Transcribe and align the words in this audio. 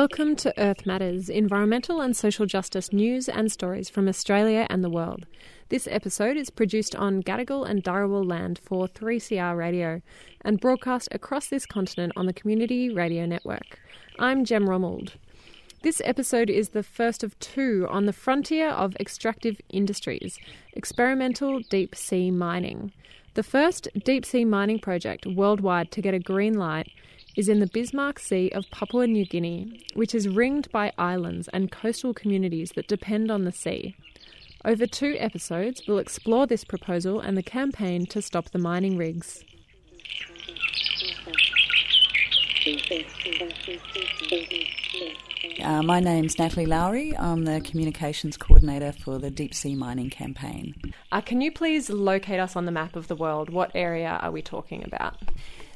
Welcome 0.00 0.36
to 0.36 0.54
Earth 0.56 0.86
Matters, 0.86 1.28
environmental 1.28 2.00
and 2.00 2.16
social 2.16 2.46
justice 2.46 2.92
news 2.92 3.28
and 3.28 3.50
stories 3.50 3.90
from 3.90 4.06
Australia 4.06 4.64
and 4.70 4.84
the 4.84 4.88
world. 4.88 5.26
This 5.70 5.88
episode 5.90 6.36
is 6.36 6.50
produced 6.50 6.94
on 6.94 7.20
Gadigal 7.20 7.68
and 7.68 7.82
Dharawal 7.82 8.24
land 8.24 8.60
for 8.62 8.86
3CR 8.86 9.56
Radio 9.56 10.00
and 10.42 10.60
broadcast 10.60 11.08
across 11.10 11.48
this 11.48 11.66
continent 11.66 12.12
on 12.14 12.26
the 12.26 12.32
Community 12.32 12.94
Radio 12.94 13.26
Network. 13.26 13.80
I'm 14.20 14.44
Jem 14.44 14.68
Romold. 14.68 15.14
This 15.82 16.00
episode 16.04 16.48
is 16.48 16.68
the 16.68 16.84
first 16.84 17.24
of 17.24 17.36
two 17.40 17.88
on 17.90 18.06
the 18.06 18.12
frontier 18.12 18.68
of 18.68 18.94
extractive 19.00 19.60
industries, 19.68 20.38
experimental 20.74 21.58
deep 21.70 21.96
sea 21.96 22.30
mining. 22.30 22.92
The 23.34 23.42
first 23.42 23.88
deep 24.04 24.24
sea 24.24 24.44
mining 24.44 24.78
project 24.78 25.26
worldwide 25.26 25.90
to 25.90 26.00
get 26.00 26.14
a 26.14 26.20
green 26.20 26.54
light 26.54 26.88
is 27.38 27.48
in 27.48 27.60
the 27.60 27.68
Bismarck 27.68 28.18
Sea 28.18 28.50
of 28.50 28.68
Papua 28.72 29.06
New 29.06 29.24
Guinea, 29.24 29.86
which 29.94 30.12
is 30.12 30.26
ringed 30.26 30.68
by 30.72 30.92
islands 30.98 31.46
and 31.52 31.70
coastal 31.70 32.12
communities 32.12 32.72
that 32.74 32.88
depend 32.88 33.30
on 33.30 33.44
the 33.44 33.52
sea. 33.52 33.94
Over 34.64 34.88
two 34.88 35.14
episodes, 35.20 35.82
we'll 35.86 35.98
explore 35.98 36.48
this 36.48 36.64
proposal 36.64 37.20
and 37.20 37.36
the 37.36 37.44
campaign 37.44 38.06
to 38.06 38.20
stop 38.20 38.50
the 38.50 38.58
mining 38.58 38.96
rigs. 38.96 39.44
Uh, 45.62 45.82
my 45.84 46.00
name's 46.00 46.36
Natalie 46.40 46.66
Lowry. 46.66 47.16
I'm 47.16 47.44
the 47.44 47.60
communications 47.60 48.36
coordinator 48.36 48.90
for 48.90 49.20
the 49.20 49.30
Deep 49.30 49.54
Sea 49.54 49.76
Mining 49.76 50.10
Campaign. 50.10 50.74
Uh, 51.12 51.20
can 51.20 51.40
you 51.40 51.52
please 51.52 51.88
locate 51.88 52.40
us 52.40 52.56
on 52.56 52.64
the 52.64 52.72
map 52.72 52.96
of 52.96 53.06
the 53.06 53.14
world? 53.14 53.48
What 53.48 53.70
area 53.76 54.18
are 54.20 54.32
we 54.32 54.42
talking 54.42 54.82
about? 54.84 55.18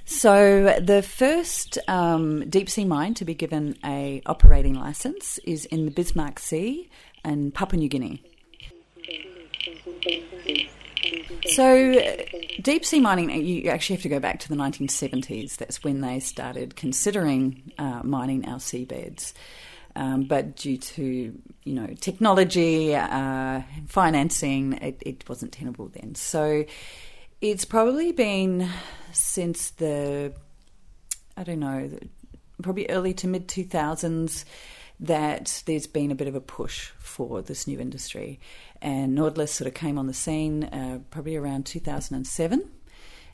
So 0.05 0.79
the 0.81 1.03
first 1.03 1.79
um, 1.89 2.49
deep 2.49 2.69
sea 2.69 2.85
mine 2.85 3.15
to 3.15 3.25
be 3.25 3.35
given 3.35 3.77
a 3.85 4.23
operating 4.27 4.75
license 4.75 5.39
is 5.39 5.65
in 5.67 5.85
the 5.85 5.91
Bismarck 5.91 6.39
Sea 6.39 6.91
in 7.25 7.53
Papua 7.53 7.79
New 7.79 7.89
Guinea. 7.89 8.23
So, 11.47 12.01
deep 12.61 12.85
sea 12.85 13.01
mining, 13.01 13.31
you 13.45 13.69
actually 13.69 13.97
have 13.97 14.03
to 14.03 14.09
go 14.09 14.21
back 14.21 14.41
to 14.41 14.49
the 14.49 14.55
1970s. 14.55 15.57
That's 15.57 15.83
when 15.83 16.01
they 16.01 16.21
started 16.21 16.77
considering 16.77 17.73
uh, 17.79 18.01
mining 18.03 18.47
our 18.49 18.59
seabeds. 18.59 19.33
Um, 19.95 20.25
but 20.25 20.57
due 20.57 20.79
to 20.79 21.39
you 21.65 21.75
know 21.75 21.89
technology, 22.01 22.95
uh, 22.95 23.63
financing, 23.87 24.75
it, 24.75 25.03
it 25.05 25.29
wasn't 25.29 25.53
tenable 25.53 25.89
then. 25.89 26.15
So, 26.15 26.65
it's 27.43 27.65
probably 27.65 28.13
been 28.13 28.69
since 29.11 29.71
the, 29.71 30.33
I 31.37 31.43
don't 31.43 31.59
know, 31.59 31.91
probably 32.63 32.89
early 32.89 33.13
to 33.15 33.27
mid 33.27 33.49
2000s 33.49 34.45
that 35.01 35.65
there's 35.67 35.89
been 35.89 36.13
a 36.13 36.15
bit 36.15 36.29
of 36.29 36.37
a 36.37 36.41
push 36.41 36.91
for 36.99 37.43
this 37.43 37.67
new 37.67 37.81
industry. 37.81 38.39
And 38.81 39.17
Nautilus 39.17 39.51
sort 39.51 39.67
of 39.67 39.75
came 39.75 39.99
on 39.99 40.07
the 40.07 40.15
scene 40.15 40.65
uh, 40.65 41.01
probably 41.11 41.35
around 41.35 41.67
2007 41.67 42.71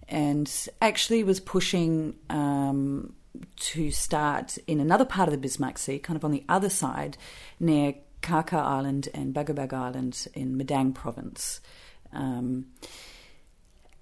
and 0.08 0.68
actually 0.80 1.22
was 1.22 1.38
pushing 1.38 2.14
um, 2.30 3.12
to 3.56 3.90
start 3.90 4.56
in 4.66 4.80
another 4.80 5.04
part 5.04 5.28
of 5.28 5.32
the 5.32 5.38
Bismarck 5.38 5.76
Sea, 5.76 5.98
kind 5.98 6.16
of 6.16 6.24
on 6.24 6.30
the 6.30 6.44
other 6.48 6.70
side, 6.70 7.18
near 7.60 7.94
Karkar 8.22 8.64
Island 8.64 9.10
and 9.12 9.34
Bagabag 9.34 9.74
Island 9.74 10.28
in 10.32 10.56
Madang 10.56 10.94
province. 10.94 11.60
Um, 12.10 12.68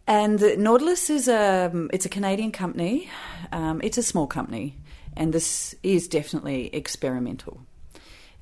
and 0.06 0.40
Nautilus 0.58 1.10
is 1.10 1.28
a 1.28 1.88
it's 1.92 2.06
a 2.06 2.08
Canadian 2.08 2.52
company. 2.52 3.08
Um, 3.52 3.80
it's 3.82 3.98
a 3.98 4.02
small 4.02 4.26
company, 4.26 4.76
and 5.16 5.32
this 5.32 5.74
is 5.82 6.08
definitely 6.08 6.74
experimental. 6.74 7.60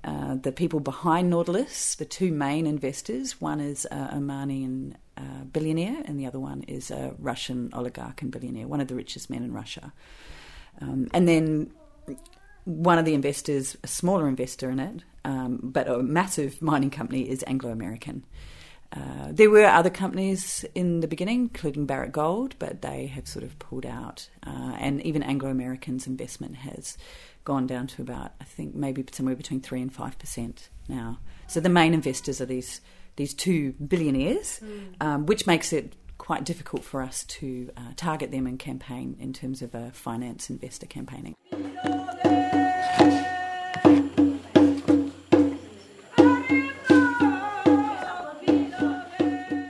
Uh, 0.03 0.34
the 0.34 0.53
people 0.53 0.81
behind 0.81 1.31
Nautilus, 1.31 1.94
the 1.94 2.05
two 2.05 2.31
main 2.31 2.66
investors, 2.66 3.41
one 3.41 3.59
is 3.59 3.87
a 3.87 4.11
Omani 4.15 4.94
uh, 5.16 5.44
billionaire, 5.50 6.03
and 6.05 6.21
the 6.21 6.27
other 6.27 6.38
one 6.38 6.62
is 6.65 6.91
a 6.91 7.15
Russian 7.19 7.71
oligarch 7.72 8.21
and 8.21 8.31
billionaire, 8.31 8.69
one 8.69 8.83
of 8.83 8.88
the 8.88 8.94
richest 8.94 9.31
men 9.31 9.43
in 9.43 9.53
Russia. 9.53 9.93
Um, 10.83 11.09
and 11.15 11.27
then 11.27 11.71
one 12.65 12.99
of 12.99 13.06
the 13.06 13.15
investors, 13.15 13.78
a 13.83 13.87
smaller 13.87 14.28
investor 14.28 14.69
in 14.71 14.78
it, 14.78 15.03
um, 15.25 15.61
but 15.62 15.88
a 15.88 16.03
massive 16.03 16.61
mining 16.61 16.91
company, 16.91 17.22
is 17.31 17.43
Anglo 17.47 17.71
American. 17.71 18.25
Uh, 18.94 19.28
there 19.31 19.50
were 19.50 19.65
other 19.65 19.91
companies 19.91 20.65
in 20.75 21.00
the 21.00 21.09
beginning, 21.09 21.43
including 21.43 21.84
Barrick 21.84 22.12
Gold, 22.12 22.55
but 22.59 22.82
they 22.82 23.06
have 23.06 23.27
sort 23.27 23.44
of 23.44 23.59
pulled 23.59 23.84
out. 23.84 24.28
Uh, 24.47 24.77
and 24.78 25.03
even 25.03 25.22
Anglo 25.22 25.50
American's 25.50 26.06
investment 26.06 26.56
has 26.56 26.97
gone 27.44 27.66
down 27.66 27.87
to 27.88 28.03
about, 28.03 28.32
I 28.41 28.44
think, 28.44 28.75
maybe 28.75 29.05
somewhere 29.12 29.34
between 29.34 29.60
3 29.60 29.82
and 29.82 29.94
5% 29.94 30.69
now. 30.88 31.19
So 31.49 31.60
the 31.60 31.69
main 31.69 31.93
investors 31.93 32.41
are 32.41 32.47
these, 32.47 32.81
these 33.16 33.34
two 33.34 33.72
billionaires, 33.72 34.60
mm. 34.62 34.94
um, 35.00 35.26
which 35.26 35.47
makes 35.47 35.72
it 35.72 35.94
quite 36.16 36.44
difficult 36.44 36.84
for 36.84 37.03
us 37.03 37.25
to 37.25 37.71
uh, 37.76 37.93
target 37.97 38.31
them 38.31 38.47
and 38.47 38.59
campaign 38.59 39.16
in 39.19 39.32
terms 39.32 39.61
of 39.61 39.75
a 39.75 39.91
finance 39.91 40.49
investor 40.49 40.87
campaigning. 40.87 41.34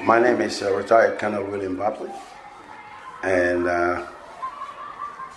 My 0.05 0.21
name 0.21 0.43
is 0.43 0.61
uh, 0.61 0.71
retired 0.75 1.19
Colonel 1.19 1.45
William 1.45 1.77
Bartley, 1.77 2.11
and 3.23 3.67
uh, 3.67 4.07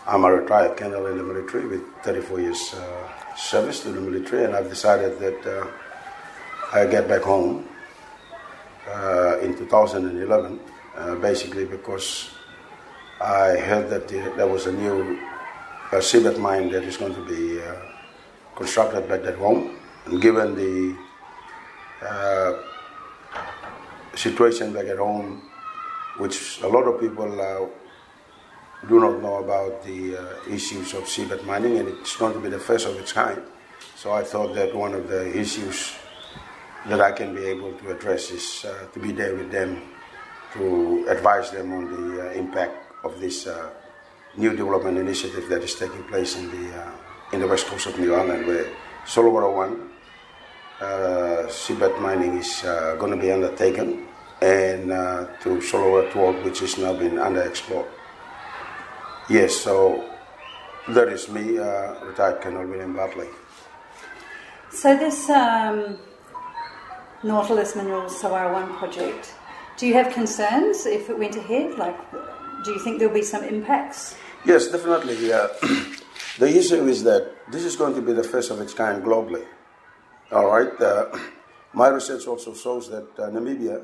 I'm 0.05 0.25
a 0.25 0.29
retired 0.29 0.75
colonel 0.75 1.05
in 1.07 1.17
the 1.17 1.23
military 1.23 1.65
with 1.67 1.83
34 2.03 2.41
years 2.41 2.73
uh, 2.73 3.35
service 3.37 3.79
to 3.83 3.93
the 3.93 4.01
military, 4.01 4.43
and 4.43 4.53
I've 4.53 4.67
decided 4.67 5.19
that 5.19 5.45
uh, 5.47 5.67
I 6.73 6.85
get 6.85 7.07
back 7.07 7.21
home 7.21 7.65
uh, 8.89 9.39
in 9.39 9.55
2011, 9.55 10.59
uh, 10.97 11.15
basically 11.15 11.63
because 11.63 12.31
I 13.21 13.55
heard 13.55 13.89
that 13.89 14.09
there 14.09 14.47
was 14.47 14.65
a 14.67 14.73
new 14.73 15.17
uh, 15.93 16.39
mine 16.39 16.71
that 16.71 16.83
is 16.83 16.97
going 16.97 17.15
to 17.15 17.25
be 17.25 17.61
constructed 18.57 19.07
back 19.07 19.23
at 19.23 19.35
home, 19.35 19.77
and 20.07 20.21
given 20.21 20.55
the 20.55 20.93
situation 24.17 24.73
back 24.73 24.85
at 24.87 24.97
home, 24.97 25.41
which 26.17 26.61
a 26.61 26.67
lot 26.67 26.83
of 26.83 26.99
people 26.99 27.29
uh, 27.39 27.65
do 28.87 28.99
not 28.99 29.21
know 29.21 29.37
about 29.43 29.83
the 29.83 30.17
uh, 30.17 30.53
issues 30.53 30.93
of 30.93 31.03
seabed 31.03 31.43
mining, 31.45 31.77
and 31.77 31.87
it's 31.87 32.15
going 32.15 32.33
to 32.33 32.39
be 32.39 32.49
the 32.49 32.59
first 32.59 32.87
of 32.87 32.97
its 32.97 33.13
kind. 33.13 33.41
So 33.95 34.11
I 34.11 34.23
thought 34.23 34.53
that 34.55 34.75
one 34.75 34.93
of 34.93 35.07
the 35.07 35.37
issues 35.37 35.95
that 36.87 37.01
I 37.01 37.11
can 37.11 37.35
be 37.35 37.45
able 37.45 37.73
to 37.73 37.91
address 37.91 38.31
is 38.31 38.65
uh, 38.65 38.87
to 38.93 38.99
be 38.99 39.11
there 39.11 39.35
with 39.35 39.51
them 39.51 39.81
to 40.53 41.05
advise 41.09 41.51
them 41.51 41.73
on 41.73 41.83
the 41.91 42.29
uh, 42.29 42.31
impact 42.33 42.75
of 43.03 43.19
this 43.19 43.47
uh, 43.47 43.69
new 44.37 44.55
development 44.55 44.97
initiative 44.97 45.49
that 45.49 45.63
is 45.63 45.75
taking 45.75 46.03
place 46.05 46.37
in 46.37 46.49
the 46.49 46.77
uh, 46.77 46.91
in 47.33 47.41
the 47.41 47.47
west 47.47 47.67
coast 47.67 47.87
of 47.87 47.99
New 47.99 48.15
Ireland, 48.15 48.47
where 48.47 48.65
Solwara 49.05 49.53
One 49.53 49.89
seabed 50.79 51.99
mining 52.01 52.37
is 52.37 52.63
uh, 52.63 52.95
going 52.99 53.11
to 53.11 53.17
be 53.17 53.31
undertaken 53.31 54.07
and 54.41 54.91
uh, 54.91 55.25
to 55.41 55.57
Solwara 55.57 56.11
12, 56.11 56.45
which 56.45 56.61
is 56.61 56.77
now 56.77 56.93
been 56.93 57.15
underexplored. 57.15 57.87
Yes, 59.29 59.55
so 59.55 60.07
that 60.89 61.09
is 61.09 61.27
me, 61.29 61.57
uh, 61.57 62.05
retired 62.05 62.41
Colonel 62.41 62.65
William 62.67 62.93
Bartley. 62.95 63.27
So 64.69 64.95
this 64.95 65.29
um, 65.29 65.97
Nautilus 67.23 67.75
Minerals 67.75 68.21
Solwara 68.21 68.53
1 68.53 68.77
project, 68.77 69.33
do 69.77 69.87
you 69.87 69.93
have 69.95 70.13
concerns 70.13 70.85
if 70.85 71.09
it 71.09 71.17
went 71.17 71.35
ahead? 71.35 71.77
Like, 71.77 71.97
do 72.63 72.71
you 72.71 72.79
think 72.83 72.99
there'll 72.99 73.13
be 73.13 73.23
some 73.23 73.43
impacts? 73.43 74.15
Yes, 74.45 74.67
definitely. 74.67 75.27
Yeah. 75.27 75.47
the 76.39 76.57
issue 76.57 76.87
is 76.87 77.03
that 77.03 77.33
this 77.51 77.63
is 77.63 77.75
going 77.75 77.95
to 77.95 78.01
be 78.01 78.13
the 78.13 78.23
first 78.23 78.51
of 78.51 78.61
its 78.61 78.73
kind 78.73 79.03
globally. 79.03 79.45
All 80.29 80.47
right. 80.47 80.81
Uh, 80.81 81.05
my 81.73 81.87
research 81.87 82.27
also 82.27 82.53
shows 82.53 82.89
that 82.89 83.07
uh, 83.17 83.29
Namibia 83.29 83.81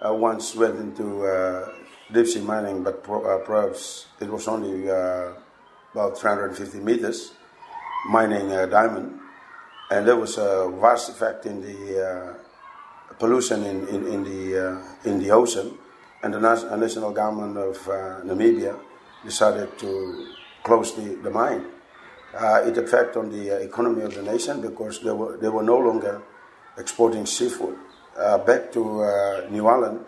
uh, 0.00 0.14
once 0.14 0.56
went 0.56 0.78
into 0.78 1.26
uh, 1.26 1.68
deep 2.10 2.26
sea 2.26 2.40
mining, 2.40 2.82
but 2.82 3.04
pro- 3.04 3.22
uh, 3.22 3.44
perhaps 3.44 4.06
it 4.18 4.30
was 4.30 4.48
only 4.48 4.88
uh, 4.88 5.32
about 5.92 6.18
350 6.18 6.78
meters 6.78 7.34
mining 8.08 8.52
a 8.52 8.66
diamond, 8.66 9.20
and 9.90 10.08
there 10.08 10.16
was 10.16 10.38
a 10.38 10.72
vast 10.80 11.10
effect 11.10 11.44
in 11.44 11.60
the 11.60 12.36
pollution 13.18 13.62
in, 13.64 13.86
in, 13.88 14.06
in 14.06 14.24
the 14.24 14.82
in 15.04 15.18
the 15.18 15.30
ocean, 15.30 15.76
and 16.22 16.32
the 16.32 16.40
national 16.40 17.12
government 17.12 17.58
of 17.58 17.76
Namibia 18.24 18.78
decided 19.26 19.78
to 19.78 20.32
close 20.62 20.94
the, 20.96 21.16
the 21.22 21.30
mine. 21.30 21.66
Uh, 22.36 22.60
it 22.66 22.76
affected 22.76 23.18
on 23.18 23.30
the 23.30 23.50
uh, 23.50 23.58
economy 23.60 24.02
of 24.02 24.14
the 24.14 24.20
nation 24.22 24.60
because 24.60 25.00
they 25.00 25.10
were, 25.10 25.38
they 25.38 25.48
were 25.48 25.62
no 25.62 25.78
longer 25.78 26.20
exporting 26.76 27.24
seafood 27.24 27.78
uh, 28.18 28.36
back 28.36 28.70
to 28.70 29.00
uh, 29.02 29.46
New 29.50 29.66
Ireland 29.66 30.04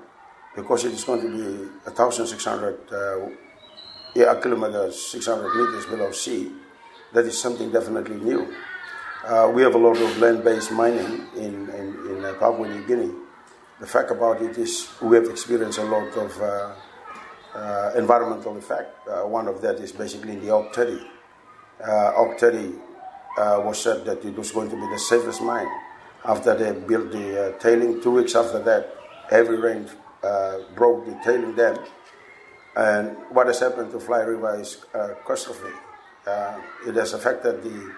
because 0.55 0.85
it 0.85 0.93
is 0.93 1.05
going 1.05 1.23
to 1.23 1.29
be 1.29 1.65
1,600 1.85 2.93
uh, 2.93 3.29
yeah, 4.15 4.35
kilometers, 4.35 5.01
600 5.07 5.55
meters 5.55 5.87
below 5.87 6.13
sea. 6.13 6.53
That 7.15 7.25
is 7.25 7.41
something 7.41 7.73
definitely 7.73 8.17
new. 8.17 8.55
uh, 9.25 9.51
we 9.55 9.63
have 9.63 9.75
a 9.75 9.79
lot 9.79 9.97
of 9.97 10.19
land-based 10.19 10.73
mining 10.73 11.27
in, 11.35 11.71
in, 11.71 11.87
in 12.11 12.37
Papua 12.39 12.69
New 12.69 12.87
Guinea. 12.87 13.11
The 13.81 13.87
fact 13.87 14.11
about 14.11 14.43
it 14.43 14.59
is 14.59 14.87
we 15.01 15.17
have 15.17 15.31
experienced 15.31 15.79
a 15.79 15.85
lot 15.85 16.15
of 16.15 17.97
environmental 17.97 18.55
effect. 18.59 19.09
One 19.25 19.49
of 19.49 19.63
that 19.63 19.77
is 19.77 19.93
basically 19.93 20.33
in 20.33 20.45
the 20.45 20.51
Ok. 20.53 21.18
Uh, 21.83 22.13
Tedi 22.39 22.79
was 23.37 23.83
said 23.83 24.05
that 24.05 24.25
it 24.25 24.37
was 24.37 24.51
going 24.51 24.71
to 24.71 24.77
be 24.77 24.87
the 24.89 24.99
safest 24.99 25.43
mine. 25.43 25.69
After 26.25 26.55
they 26.57 26.73
built 26.73 27.13
the 27.13 27.55
tailing, 27.61 28.03
two 28.03 28.11
weeks 28.11 28.35
after 28.35 28.59
that, 28.65 28.95
heavy 29.31 29.55
rain 29.55 29.89
broke 30.75 31.07
the 31.07 31.19
tailing 31.25 31.55
dam. 31.55 31.79
And 32.77 33.17
what 33.31 33.47
has 33.47 33.61
happened 33.61 33.93
to 33.93 34.01
Fly 34.01 34.21
River 34.21 34.61
is 34.61 34.85
catastrophe. 35.27 35.75
it 36.87 36.95
has 36.95 37.13
affected 37.15 37.63
the 37.63 37.95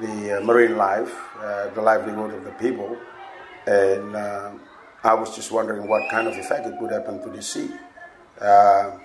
the 0.00 0.38
uh, 0.38 0.40
marine 0.42 0.76
life, 0.76 1.14
uh, 1.38 1.68
the 1.70 1.80
livelihood 1.80 2.34
of 2.34 2.44
the 2.44 2.52
people, 2.52 2.96
and 3.66 4.14
uh, 4.14 4.52
I 5.02 5.14
was 5.14 5.34
just 5.34 5.50
wondering 5.50 5.88
what 5.88 6.10
kind 6.10 6.28
of 6.28 6.34
effect 6.34 6.66
it 6.66 6.74
would 6.80 6.92
happen 6.92 7.22
to 7.22 7.30
the 7.30 7.42
sea. 7.42 7.70
Uh, 8.40 8.98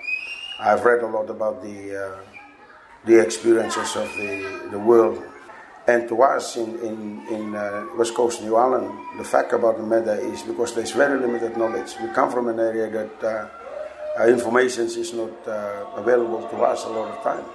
I've 0.60 0.84
read 0.84 1.02
a 1.02 1.08
lot 1.08 1.30
about 1.30 1.64
the 1.64 1.96
uh, 1.96 2.41
the 3.06 3.20
experiences 3.20 3.96
of 3.96 4.08
the, 4.16 4.70
the 4.72 4.80
world, 4.80 5.22
and 5.88 6.08
to 6.08 6.22
us 6.22 6.58
in 6.58 6.80
in, 6.80 7.28
in 7.28 7.56
uh, 7.56 7.88
West 7.98 8.14
Coast 8.14 8.42
New 8.42 8.56
Ireland, 8.56 8.92
the 9.18 9.24
fact 9.24 9.54
about 9.54 9.78
the 9.78 9.84
matter 9.84 10.16
is 10.16 10.44
because 10.44 10.76
there's 10.76 10.92
very 10.92 11.20
limited 11.20 11.58
knowledge. 11.58 11.96
We 12.02 12.10
come 12.10 12.32
from 12.32 12.48
an 12.48 12.60
area 12.60 12.90
that 12.90 13.24
uh, 13.24 13.48
uh, 14.20 14.28
information 14.28 14.86
is 14.86 15.14
not 15.14 15.48
uh, 15.48 15.86
available 15.96 16.48
to 16.48 16.58
us 16.58 16.86
a 16.86 16.90
lot 16.90 17.18
of 17.18 17.24
time. 17.24 17.46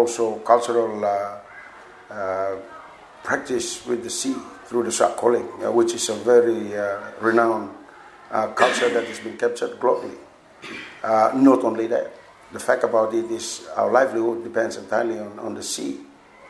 Also 0.00 0.36
cultural 0.40 1.04
uh, 1.04 1.38
uh, 2.10 2.56
practice 3.22 3.86
with 3.86 4.02
the 4.02 4.10
sea 4.10 4.34
through 4.64 4.84
the 4.84 4.90
shark 4.90 5.16
calling, 5.16 5.46
uh, 5.62 5.70
which 5.70 5.94
is 5.94 6.08
a 6.08 6.14
very 6.14 6.72
renowned 7.20 7.70
culture 8.54 8.88
that 8.88 9.04
has 9.04 9.20
been 9.20 9.36
captured 9.36 9.78
globally. 9.78 10.16
not 11.34 11.62
only 11.64 11.86
that, 11.86 12.14
the 12.52 12.58
fact 12.58 12.82
about 12.82 13.14
it 13.14 13.30
is 13.30 13.68
our 13.76 13.90
livelihood 13.92 14.42
depends 14.42 14.76
entirely 14.76 15.18
on, 15.18 15.38
on 15.38 15.54
the 15.54 15.62
sea. 15.62 16.00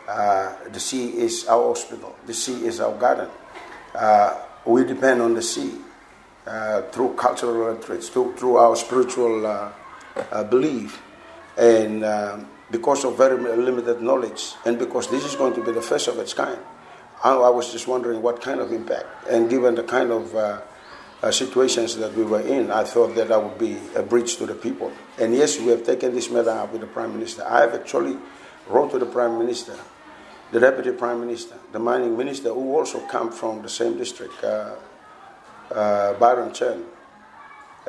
Uh, 0.09 0.55
the 0.73 0.81
sea 0.81 1.11
is 1.19 1.47
our 1.47 1.69
hospital. 1.69 2.17
The 2.27 2.35
sea 2.35 2.65
is 2.67 2.81
our 2.81 2.97
garden. 2.97 3.29
Uh, 3.95 4.39
we 4.65 4.85
depend 4.85 5.21
on 5.21 5.35
the 5.35 5.43
sea 5.43 5.75
uh, 6.47 6.83
through 6.91 7.15
cultural 7.15 7.77
traits, 7.77 8.09
through, 8.09 8.35
through 8.37 8.57
our 8.57 8.77
spiritual 8.77 9.73
belief. 10.49 11.03
And 11.57 12.05
um, 12.05 12.49
because 12.71 13.05
of 13.05 13.17
very 13.17 13.37
limited 13.57 14.01
knowledge 14.01 14.55
and 14.65 14.79
because 14.79 15.11
this 15.11 15.25
is 15.25 15.35
going 15.35 15.55
to 15.55 15.65
be 15.65 15.73
the 15.73 15.83
first 15.83 16.09
of 16.09 16.19
its 16.19 16.33
kind. 16.33 16.59
I, 17.23 17.35
I 17.35 17.51
was 17.51 17.73
just 17.73 17.87
wondering 17.87 18.23
what 18.23 18.41
kind 18.41 18.61
of 18.61 18.73
impact. 18.73 19.07
And 19.29 19.51
given 19.51 19.75
the 19.75 19.83
kind 19.83 20.11
of 20.11 20.35
uh, 20.35 20.61
uh, 21.23 21.31
situations 21.31 21.97
that 21.97 22.15
we 22.15 22.25
were 22.25 22.41
in, 22.41 22.71
I 22.71 22.85
thought 22.85 23.15
that 23.17 23.29
that 23.29 23.43
would 23.43 23.59
be 23.59 23.77
a 23.95 24.03
breach 24.03 24.37
to 24.37 24.47
the 24.47 24.55
people. 24.55 24.93
And 25.19 25.35
yes, 25.35 25.59
we 25.59 25.67
have 25.69 25.85
taken 25.85 26.15
this 26.15 26.31
matter 26.31 26.51
up 26.51 26.73
with 26.73 26.81
the 26.81 26.87
Prime 26.87 27.13
Minister. 27.13 27.45
I 27.45 27.61
have 27.61 27.75
actually 27.75 28.17
wrote 28.69 28.93
to 28.93 28.99
the 28.99 29.07
Prime 29.07 29.39
Minister, 29.39 29.77
the 30.53 30.61
Deputy 30.61 30.93
Prime 30.93 31.21
Minister, 31.21 31.57
the 31.73 31.79
Mining 31.79 32.17
Minister, 32.17 32.55
who 32.55 32.77
also 32.77 33.01
come 33.07 33.33
from 33.33 33.63
the 33.63 33.69
same 33.69 33.99
district, 33.99 34.43
uh, 34.43 34.77
uh 35.71 36.15
Byron 36.15 36.53
Chan 36.53 36.85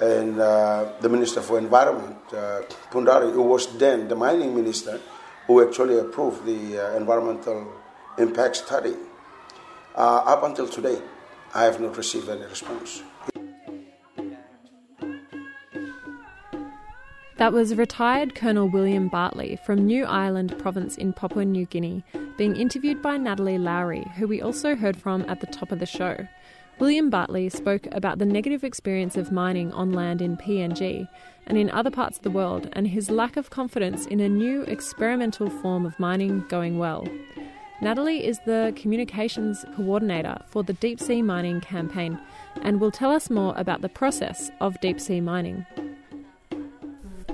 and 0.01 0.39
uh, 0.39 0.91
the 0.99 1.07
Minister 1.07 1.41
for 1.41 1.59
Environment, 1.59 2.17
uh, 2.33 2.61
Pundari, 2.89 3.31
who 3.31 3.43
was 3.43 3.77
then 3.77 4.07
the 4.07 4.15
mining 4.15 4.55
minister, 4.55 4.99
who 5.45 5.65
actually 5.65 5.99
approved 5.99 6.43
the 6.45 6.79
uh, 6.79 6.97
environmental 6.97 7.71
impact 8.17 8.55
study. 8.55 8.95
Uh, 9.95 10.23
up 10.25 10.43
until 10.43 10.67
today, 10.67 10.99
I 11.53 11.65
have 11.65 11.79
not 11.79 11.95
received 11.97 12.29
any 12.29 12.45
response. 12.45 13.03
That 17.37 17.53
was 17.53 17.73
retired 17.75 18.35
Colonel 18.35 18.69
William 18.69 19.07
Bartley 19.07 19.59
from 19.65 19.85
New 19.85 20.05
Ireland 20.05 20.57
Province 20.59 20.95
in 20.95 21.11
Papua 21.11 21.43
New 21.43 21.65
Guinea, 21.65 22.03
being 22.37 22.55
interviewed 22.55 23.01
by 23.01 23.17
Natalie 23.17 23.57
Lowry, 23.57 24.05
who 24.15 24.27
we 24.27 24.41
also 24.41 24.75
heard 24.75 24.95
from 24.95 25.25
at 25.27 25.41
the 25.41 25.47
top 25.47 25.71
of 25.71 25.79
the 25.79 25.87
show. 25.87 26.27
William 26.81 27.11
Bartley 27.11 27.47
spoke 27.47 27.85
about 27.91 28.17
the 28.17 28.25
negative 28.25 28.63
experience 28.63 29.15
of 29.15 29.31
mining 29.31 29.71
on 29.71 29.93
land 29.93 30.19
in 30.19 30.35
PNG 30.35 31.07
and 31.45 31.55
in 31.55 31.69
other 31.69 31.91
parts 31.91 32.17
of 32.17 32.23
the 32.23 32.31
world 32.31 32.69
and 32.73 32.87
his 32.87 33.11
lack 33.11 33.37
of 33.37 33.51
confidence 33.51 34.07
in 34.07 34.19
a 34.19 34.27
new 34.27 34.63
experimental 34.63 35.47
form 35.47 35.85
of 35.85 35.99
mining 35.99 36.43
going 36.49 36.79
well. 36.79 37.07
Natalie 37.83 38.25
is 38.25 38.39
the 38.47 38.73
communications 38.75 39.63
coordinator 39.75 40.41
for 40.47 40.63
the 40.63 40.73
Deep 40.73 40.99
Sea 40.99 41.21
Mining 41.21 41.61
campaign 41.61 42.19
and 42.63 42.81
will 42.81 42.89
tell 42.89 43.11
us 43.11 43.29
more 43.29 43.53
about 43.57 43.81
the 43.81 43.89
process 43.89 44.49
of 44.59 44.81
deep 44.81 44.99
sea 44.99 45.21
mining. 45.21 45.63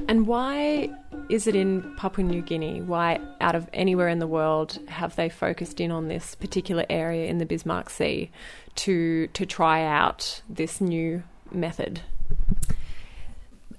And 0.09 0.27
why 0.27 0.89
is 1.29 1.47
it 1.47 1.55
in 1.55 1.93
Papua 1.95 2.25
New 2.25 2.41
Guinea? 2.41 2.81
Why, 2.81 3.19
out 3.41 3.55
of 3.55 3.69
anywhere 3.73 4.07
in 4.07 4.19
the 4.19 4.27
world, 4.27 4.79
have 4.87 5.15
they 5.17 5.27
focused 5.27 5.81
in 5.81 5.91
on 5.91 6.07
this 6.07 6.35
particular 6.35 6.85
area 6.89 7.27
in 7.27 7.37
the 7.37 7.45
Bismarck 7.45 7.89
Sea 7.89 8.31
to 8.77 9.27
to 9.27 9.45
try 9.45 9.83
out 9.83 10.41
this 10.49 10.79
new 10.81 11.23
method? 11.51 12.01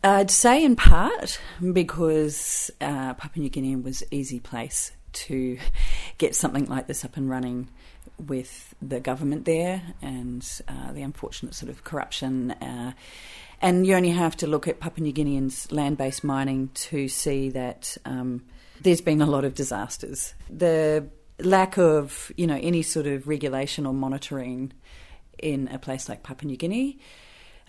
I'd 0.03 0.31
say 0.31 0.65
in 0.65 0.77
part 0.77 1.41
because 1.73 2.71
uh, 2.81 3.15
Papua 3.15 3.43
New 3.43 3.51
Guinea 3.51 3.77
was 3.77 4.05
easy 4.11 4.39
place 4.39 4.93
to 5.13 5.59
get 6.19 6.35
something 6.35 6.67
like 6.67 6.87
this 6.87 7.05
up 7.05 7.17
and 7.17 7.29
running 7.29 7.69
with 8.19 8.75
the 8.81 9.01
government 9.01 9.45
there 9.45 9.83
and 10.03 10.47
uh, 10.69 10.93
the 10.93 11.03
unfortunate 11.03 11.55
sort 11.55 11.71
of 11.71 11.85
corruption. 11.85 12.53
Uh, 12.53 12.93
and 13.61 13.87
you 13.87 13.95
only 13.95 14.11
have 14.11 14.37
to 14.37 14.47
look 14.47 14.69
at 14.69 14.79
Papua 14.79 15.05
New 15.05 15.13
Guineans' 15.13 15.73
land 15.73 15.99
based 15.99 16.23
mining 16.23 16.71
to 16.75 17.09
see 17.09 17.51
that 17.51 17.97
um, 18.05 18.45
there's 18.81 19.01
been 19.01 19.21
a 19.21 19.27
lot 19.27 19.45
of 19.45 19.55
disasters. 19.55 20.35
The 20.49 21.09
lack 21.41 21.79
of 21.79 22.33
you 22.37 22.47
know 22.47 22.59
any 22.61 22.83
sort 22.83 23.07
of 23.07 23.29
regulation 23.29 23.87
or 23.87 23.95
monitoring 23.95 24.73
in 25.39 25.69
a 25.69 25.79
place 25.79 26.09
like 26.09 26.23
Papua 26.23 26.51
New 26.51 26.57
Guinea, 26.57 26.99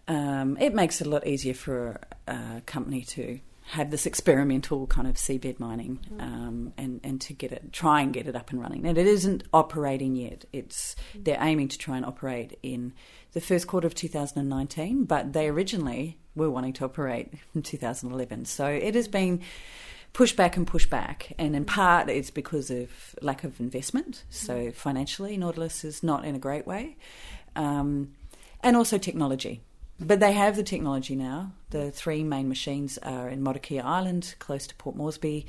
um, 0.08 0.58
it 0.60 0.74
makes 0.74 1.02
it 1.02 1.08
a 1.08 1.10
lot 1.10 1.26
easier 1.28 1.54
for 1.54 2.00
a 2.28 2.62
company 2.66 3.02
to 3.02 3.40
have 3.70 3.92
this 3.92 4.08
experimental 4.08 4.88
kind 4.88 5.08
of 5.08 5.14
seabed 5.14 5.60
mining 5.60 6.00
um, 6.20 6.74
and 6.76 7.00
and 7.04 7.22
to 7.22 7.34
get 7.34 7.52
it 7.52 7.72
try 7.72 8.02
and 8.02 8.14
get 8.14 8.28
it 8.28 8.36
up 8.36 8.50
and 8.50 8.60
running. 8.60 8.88
And 8.88 8.98
it 8.98 9.06
isn't 9.06 9.44
operating 9.54 10.16
yet. 10.16 10.46
It's 10.52 10.96
they're 11.14 11.38
aiming 11.40 11.68
to 11.70 11.78
try 11.78 11.96
and 11.96 12.06
operate 12.06 12.58
in 12.64 12.94
the 13.34 13.42
first 13.42 13.68
quarter 13.68 13.86
of 13.86 13.94
2019, 13.94 15.06
but 15.06 15.34
they 15.34 15.48
originally 15.48 16.18
were 16.36 16.50
wanting 16.50 16.74
to 16.74 16.86
operate 16.86 17.32
in 17.54 17.62
2011. 17.62 18.46
So 18.46 18.66
it 18.66 18.96
has 18.96 19.08
been 19.08 19.42
push 20.14 20.34
back 20.34 20.58
and 20.58 20.66
push 20.66 20.86
back. 20.86 21.34
And 21.38 21.56
in 21.56 21.66
part, 21.66 22.10
it's 22.10 22.32
because 22.32 22.70
of 22.70 23.16
lack 23.22 23.44
of 23.44 23.60
investment. 23.60 24.24
So 24.30 24.72
financially, 24.72 25.38
Nautilus 25.38 25.84
is 25.84 26.04
not 26.04 26.26
in 26.26 26.36
a 26.36 26.40
great 26.40 26.66
way. 26.68 26.98
Um, 27.56 28.14
and 28.62 28.76
also 28.76 28.98
technology. 28.98 29.62
But 30.00 30.22
they 30.22 30.32
have 30.32 30.56
the 30.56 30.64
technology 30.64 31.16
now. 31.16 31.52
The 31.72 31.92
three 31.92 32.24
main 32.24 32.48
machines 32.48 32.98
are 33.00 33.28
in 33.30 33.42
Motukea 33.42 33.84
Island, 33.84 34.36
close 34.40 34.66
to 34.68 34.76
Port 34.76 34.96
Moresby, 34.96 35.46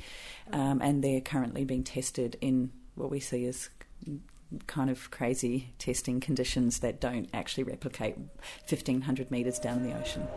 um, 0.51 0.81
and 0.81 1.01
they're 1.01 1.21
currently 1.21 1.63
being 1.63 1.83
tested 1.83 2.37
in 2.41 2.71
what 2.95 3.09
we 3.09 3.21
see 3.21 3.45
as 3.45 3.69
kind 4.67 4.89
of 4.89 5.09
crazy 5.11 5.73
testing 5.77 6.19
conditions 6.19 6.79
that 6.79 6.99
don't 6.99 7.29
actually 7.33 7.63
replicate 7.63 8.17
1500 8.67 9.31
metres 9.31 9.57
down 9.59 9.77
in 9.77 9.83
the 9.83 9.97
ocean. 9.97 10.27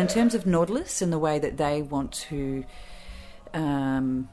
In 0.00 0.08
terms 0.08 0.34
of 0.34 0.46
Nautilus 0.46 1.02
and 1.02 1.12
the 1.12 1.18
way 1.18 1.38
that 1.38 1.56
they 1.56 1.82
want 1.82 2.12
to 2.12 2.64
um, 3.54 4.28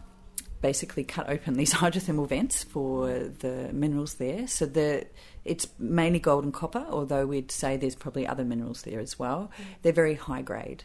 basically 0.61 1.03
cut 1.03 1.29
open 1.29 1.55
these 1.55 1.73
hydrothermal 1.81 2.27
vents 2.27 2.63
for 2.63 3.07
the 3.09 3.69
minerals 3.73 4.15
there. 4.15 4.47
So 4.47 4.65
the 4.65 5.07
it's 5.45 5.67
mainly 5.79 6.19
gold 6.19 6.43
and 6.43 6.53
copper, 6.53 6.85
although 6.89 7.25
we'd 7.25 7.51
say 7.51 7.77
there's 7.77 7.95
probably 7.95 8.27
other 8.27 8.43
minerals 8.43 8.81
there 8.83 8.99
as 8.99 9.17
well. 9.17 9.51
Mm. 9.57 9.63
They're 9.81 9.93
very 9.93 10.15
high 10.15 10.41
grade, 10.41 10.83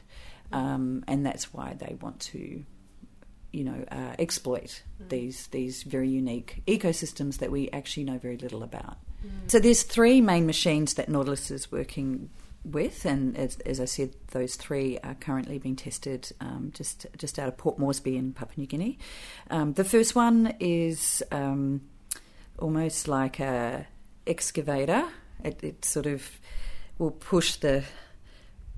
um, 0.53 1.05
and 1.09 1.27
that's 1.27 1.53
why 1.53 1.75
they 1.75 1.97
want 2.01 2.21
to, 2.21 2.65
you 3.53 3.65
know, 3.65 3.85
uh, 3.91 4.15
exploit 4.19 4.83
mm. 5.03 5.09
these 5.09 5.49
these 5.49 5.83
very 5.83 6.09
unique 6.09 6.62
ecosystems 6.67 7.39
that 7.39 7.51
we 7.51 7.71
actually 7.71 8.05
know 8.05 8.19
very 8.19 8.37
little 8.37 8.62
about. 8.62 8.99
Mm. 9.27 9.51
So 9.51 9.59
there's 9.59 9.83
three 9.83 10.21
main 10.21 10.47
machines 10.47 10.95
that 10.95 11.09
Nautilus 11.09 11.51
is 11.51 11.73
working 11.73 12.31
with, 12.64 13.04
and 13.04 13.37
as, 13.37 13.57
as, 13.61 13.81
I 13.81 13.87
said, 13.87 14.14
those 14.31 14.54
three 14.54 14.99
are 15.02 15.14
currently 15.14 15.59
being 15.59 15.76
tested 15.76 16.31
um, 16.40 16.71
just 16.75 17.07
just 17.16 17.38
out 17.38 17.49
of 17.49 17.57
Port 17.57 17.78
Moresby 17.78 18.16
in 18.16 18.33
Papua 18.33 18.54
New 18.59 18.66
Guinea. 18.66 18.99
Um, 19.50 19.73
the 19.73 19.85
first 19.85 20.14
one 20.14 20.54
is 20.61 21.23
um, 21.33 21.83
almost 22.59 23.09
like 23.09 23.40
a 23.40 23.87
excavator. 24.26 25.04
It, 25.42 25.62
it, 25.64 25.85
sort 25.85 26.07
of 26.07 26.38
will 26.99 27.11
push 27.11 27.57
the 27.57 27.85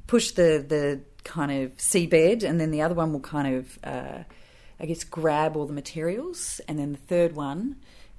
push 0.06 0.30
the 0.30 0.64
the 0.66 1.00
kind 1.24 1.52
of 1.52 1.76
seabed, 1.76 2.42
and 2.42 2.58
then 2.58 2.70
the 2.70 2.80
other 2.80 2.94
one 2.94 3.12
will 3.12 3.20
kind 3.20 3.56
of 3.56 3.78
uh, 3.84 4.22
I 4.80 4.86
guess 4.86 5.04
grab 5.04 5.56
all 5.56 5.66
the 5.66 5.74
materials, 5.74 6.60
and 6.68 6.78
then 6.78 6.92
the 6.92 6.98
third 6.98 7.36
one 7.36 7.76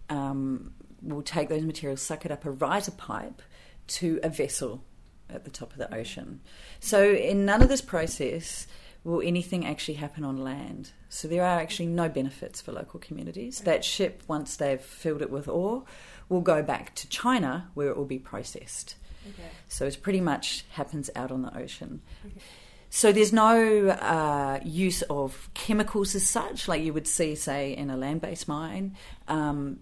um, 0.10 0.74
will 1.02 1.24
take 1.24 1.50
those 1.50 1.64
materials, 1.64 2.02
suck 2.02 2.24
it 2.24 2.32
up 2.32 2.46
a 2.46 2.52
riser 2.52 2.92
pipe 2.92 3.42
to 3.88 4.20
a 4.22 4.30
vessel 4.30 4.84
at 5.30 5.44
the 5.44 5.52
top 5.52 5.72
of 5.72 5.78
the 5.78 5.94
ocean. 5.94 6.42
So, 6.80 7.12
in 7.12 7.46
none 7.46 7.62
of 7.62 7.70
this 7.70 7.82
process 7.82 8.68
will 9.04 9.22
anything 9.22 9.66
actually 9.66 9.96
happen 9.96 10.24
on 10.24 10.38
land. 10.38 10.92
So, 11.10 11.28
there 11.28 11.44
are 11.44 11.60
actually 11.60 11.88
no 11.88 12.10
benefits 12.10 12.62
for 12.62 12.72
local 12.72 13.00
communities. 13.00 13.60
That 13.62 13.84
ship, 13.86 14.24
once 14.28 14.56
they've 14.56 14.82
filled 14.82 15.22
it 15.22 15.30
with 15.30 15.48
ore, 15.48 15.84
will 16.30 16.42
go 16.42 16.62
back 16.64 16.96
to 16.96 17.10
China 17.10 17.70
where 17.74 17.90
it 17.90 17.98
will 17.98 18.06
be 18.06 18.20
processed. 18.20 18.96
Okay. 19.28 19.50
So, 19.68 19.86
it 19.86 19.98
pretty 20.02 20.22
much 20.22 20.66
happens 20.72 21.10
out 21.16 21.32
on 21.32 21.42
the 21.42 21.58
ocean. 21.58 22.02
Okay. 22.26 22.42
So 22.96 23.12
there's 23.12 23.34
no 23.34 23.90
uh, 23.90 24.62
use 24.64 25.02
of 25.10 25.50
chemicals 25.54 26.16
as 26.16 26.26
such, 26.26 26.70
like 26.70 26.82
you 26.82 26.94
would 26.94 27.08
see, 27.08 27.36
say, 27.36 27.76
in 27.76 27.90
a 27.90 27.98
land-based 27.98 28.48
mine. 28.48 28.96
Um, 29.28 29.80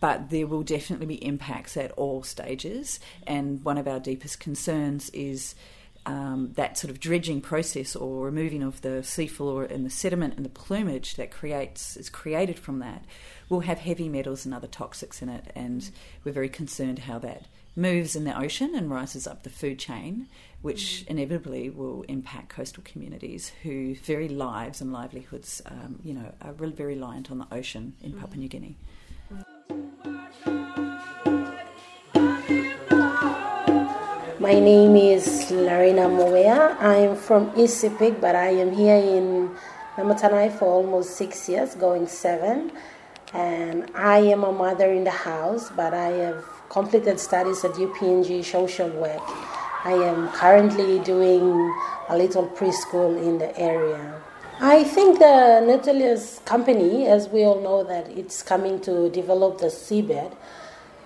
but 0.00 0.30
there 0.30 0.46
will 0.46 0.62
definitely 0.62 1.06
be 1.06 1.24
impacts 1.24 1.76
at 1.76 1.90
all 1.92 2.22
stages. 2.22 3.00
And 3.26 3.64
one 3.64 3.78
of 3.78 3.88
our 3.88 3.98
deepest 3.98 4.38
concerns 4.38 5.10
is 5.10 5.54
um, 6.06 6.52
that 6.54 6.78
sort 6.78 6.90
of 6.90 7.00
dredging 7.00 7.40
process 7.40 7.94
or 7.94 8.24
removing 8.24 8.62
of 8.62 8.80
the 8.82 9.02
seafloor 9.02 9.70
and 9.70 9.86
the 9.86 9.90
sediment 9.90 10.34
and 10.36 10.44
the 10.44 10.50
plumage 10.50 11.14
that 11.14 11.30
creates 11.30 11.96
is 11.96 12.10
created 12.10 12.58
from 12.58 12.80
that 12.80 13.04
will 13.48 13.60
have 13.60 13.78
heavy 13.78 14.08
metals 14.08 14.44
and 14.44 14.54
other 14.54 14.66
toxics 14.66 15.22
in 15.22 15.28
it. 15.28 15.52
And 15.54 15.88
we're 16.24 16.32
very 16.32 16.48
concerned 16.48 17.00
how 17.00 17.18
that 17.20 17.46
moves 17.74 18.14
in 18.14 18.24
the 18.24 18.38
ocean 18.38 18.74
and 18.74 18.90
rises 18.90 19.26
up 19.26 19.42
the 19.42 19.50
food 19.50 19.78
chain, 19.78 20.28
which 20.60 21.04
inevitably 21.08 21.70
will 21.70 22.02
impact 22.02 22.50
coastal 22.50 22.82
communities 22.84 23.52
whose 23.62 23.98
very 24.00 24.28
lives 24.28 24.80
and 24.80 24.92
livelihoods, 24.92 25.62
um, 25.66 25.98
you 26.04 26.12
know, 26.12 26.32
are 26.42 26.52
really 26.52 26.74
very 26.74 26.94
reliant 26.94 27.30
on 27.30 27.38
the 27.38 27.46
ocean 27.50 27.94
in 28.02 28.12
Papua 28.12 28.36
New 28.36 28.48
Guinea. 28.48 28.76
My 34.42 34.58
name 34.58 34.96
is 34.96 35.52
Larina 35.52 36.10
Moea. 36.10 36.76
I 36.80 36.96
am 36.96 37.14
from 37.14 37.52
Sepik, 37.52 38.20
but 38.20 38.34
I 38.34 38.48
am 38.48 38.72
here 38.72 38.96
in 38.96 39.54
Namatanai 39.96 40.58
for 40.58 40.64
almost 40.64 41.16
six 41.16 41.48
years, 41.48 41.76
going 41.76 42.08
seven. 42.08 42.72
And 43.32 43.88
I 43.94 44.18
am 44.18 44.42
a 44.42 44.50
mother 44.50 44.90
in 44.90 45.04
the 45.04 45.12
house, 45.12 45.70
but 45.70 45.94
I 45.94 46.10
have 46.26 46.44
completed 46.68 47.20
studies 47.20 47.64
at 47.64 47.72
UPNG 47.72 48.44
social 48.44 48.88
work. 48.90 49.22
I 49.84 49.92
am 49.92 50.28
currently 50.30 50.98
doing 50.98 51.46
a 52.08 52.16
little 52.16 52.48
preschool 52.48 53.16
in 53.16 53.38
the 53.38 53.56
area. 53.56 54.20
I 54.60 54.84
think 54.84 55.18
the 55.18 55.60
Nautilus 55.66 56.40
company, 56.44 57.06
as 57.06 57.28
we 57.28 57.42
all 57.44 57.60
know 57.60 57.82
that 57.84 58.08
it's 58.10 58.42
coming 58.42 58.80
to 58.82 59.10
develop 59.10 59.58
the 59.58 59.66
seabed, 59.66 60.36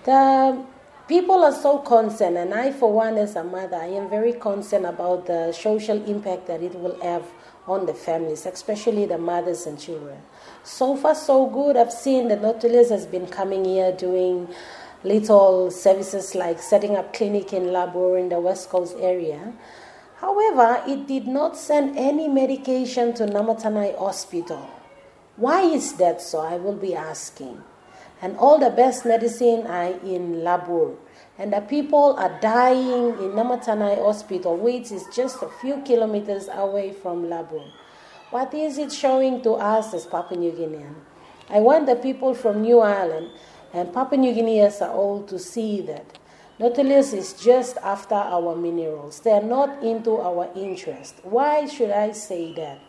the 0.05 0.63
people 1.09 1.43
are 1.43 1.53
so 1.55 1.79
concerned, 1.79 2.37
and 2.37 2.53
I, 2.53 2.73
for 2.73 2.93
one, 2.93 3.17
as 3.17 3.37
a 3.37 3.45
mother, 3.45 3.77
I 3.77 3.87
am 3.87 4.11
very 4.11 4.33
concerned 4.33 4.85
about 4.85 5.27
the 5.27 5.53
social 5.53 6.05
impact 6.05 6.49
that 6.49 6.63
it 6.63 6.75
will 6.75 7.01
have 7.01 7.25
on 7.67 7.87
the 7.87 7.95
families, 7.95 8.47
especially 8.47 9.07
the 9.07 9.19
mothers 9.19 9.67
and 9.67 9.79
children. 9.79 10.19
So 10.63 10.97
far, 10.97 11.15
so 11.15 11.47
good. 11.47 11.77
I've 11.77 11.93
seen 11.93 12.29
that 12.29 12.43
Nautilus 12.43 12.91
has 12.91 13.07
been 13.07 13.27
coming 13.27 13.65
here 13.65 13.93
doing 13.93 14.49
little 15.03 15.71
services 15.71 16.35
like 16.35 16.61
setting 16.61 16.97
up 16.97 17.13
clinic 17.15 17.53
in 17.53 17.65
Labur 17.73 18.19
in 18.19 18.29
the 18.29 18.41
West 18.41 18.69
Coast 18.69 18.97
area. 19.01 19.53
However, 20.17 20.83
it 20.87 21.07
did 21.07 21.27
not 21.27 21.57
send 21.57 21.99
any 21.99 22.27
medication 22.27 23.13
to 23.15 23.27
Namatanai 23.27 23.99
Hospital. 23.99 24.71
Why 25.37 25.63
is 25.63 25.95
that 25.95 26.23
so? 26.23 26.41
I 26.41 26.57
will 26.57 26.77
be 26.77 26.95
asking. 26.95 27.63
And 28.23 28.37
all 28.39 28.59
the 28.59 28.71
best 28.71 29.05
medicine 29.05 29.67
are 29.67 29.93
in 30.01 30.43
Labur. 30.43 30.97
And 31.39 31.53
the 31.53 31.61
people 31.61 32.17
are 32.19 32.41
dying 32.41 33.11
in 33.21 33.37
Namatanai 33.37 34.03
Hospital, 34.03 34.57
which 34.57 34.91
is 34.91 35.05
just 35.15 35.43
a 35.43 35.51
few 35.61 35.83
kilometers 35.83 36.49
away 36.51 36.93
from 36.93 37.29
Labur. 37.29 37.65
What 38.31 38.55
is 38.55 38.79
it 38.79 38.93
showing 38.93 39.43
to 39.43 39.53
us 39.53 39.93
as 39.93 40.07
Papua 40.07 40.41
New 40.41 40.53
Guinean? 40.53 40.95
I 41.51 41.61
want 41.61 41.87
the 41.87 41.95
people 41.95 42.35
from 42.35 42.63
New 42.63 42.81
Ireland 42.81 43.31
and 43.73 43.93
Papua 43.93 44.19
New 44.19 44.33
Guineans 44.33 44.81
are 44.81 44.91
all 44.91 45.23
to 45.25 45.39
see 45.39 45.83
that 45.83 46.19
Nautilus 46.59 47.13
is 47.13 47.35
just 47.35 47.77
after 47.79 48.15
our 48.15 48.57
minerals. 48.57 49.21
They 49.21 49.33
are 49.33 49.43
not 49.43 49.83
into 49.83 50.17
our 50.17 50.49
interest. 50.57 51.17
Why 51.23 51.67
should 51.67 51.91
I 51.91 52.13
say 52.13 52.55
that? 52.55 52.81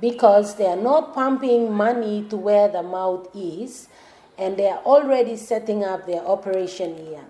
Because 0.00 0.56
they 0.56 0.66
are 0.66 0.76
not 0.76 1.14
pumping 1.14 1.72
money 1.72 2.26
to 2.30 2.36
where 2.36 2.66
the 2.66 2.82
mouth 2.82 3.28
is 3.34 3.88
and 4.36 4.56
they 4.56 4.68
are 4.68 4.78
already 4.78 5.36
setting 5.36 5.84
up 5.84 6.06
their 6.06 6.22
operation 6.22 6.96
here. 6.96 7.24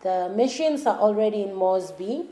The 0.00 0.32
machines 0.34 0.86
are 0.86 0.98
already 0.98 1.42
in 1.42 1.54
Moresby 1.54 2.24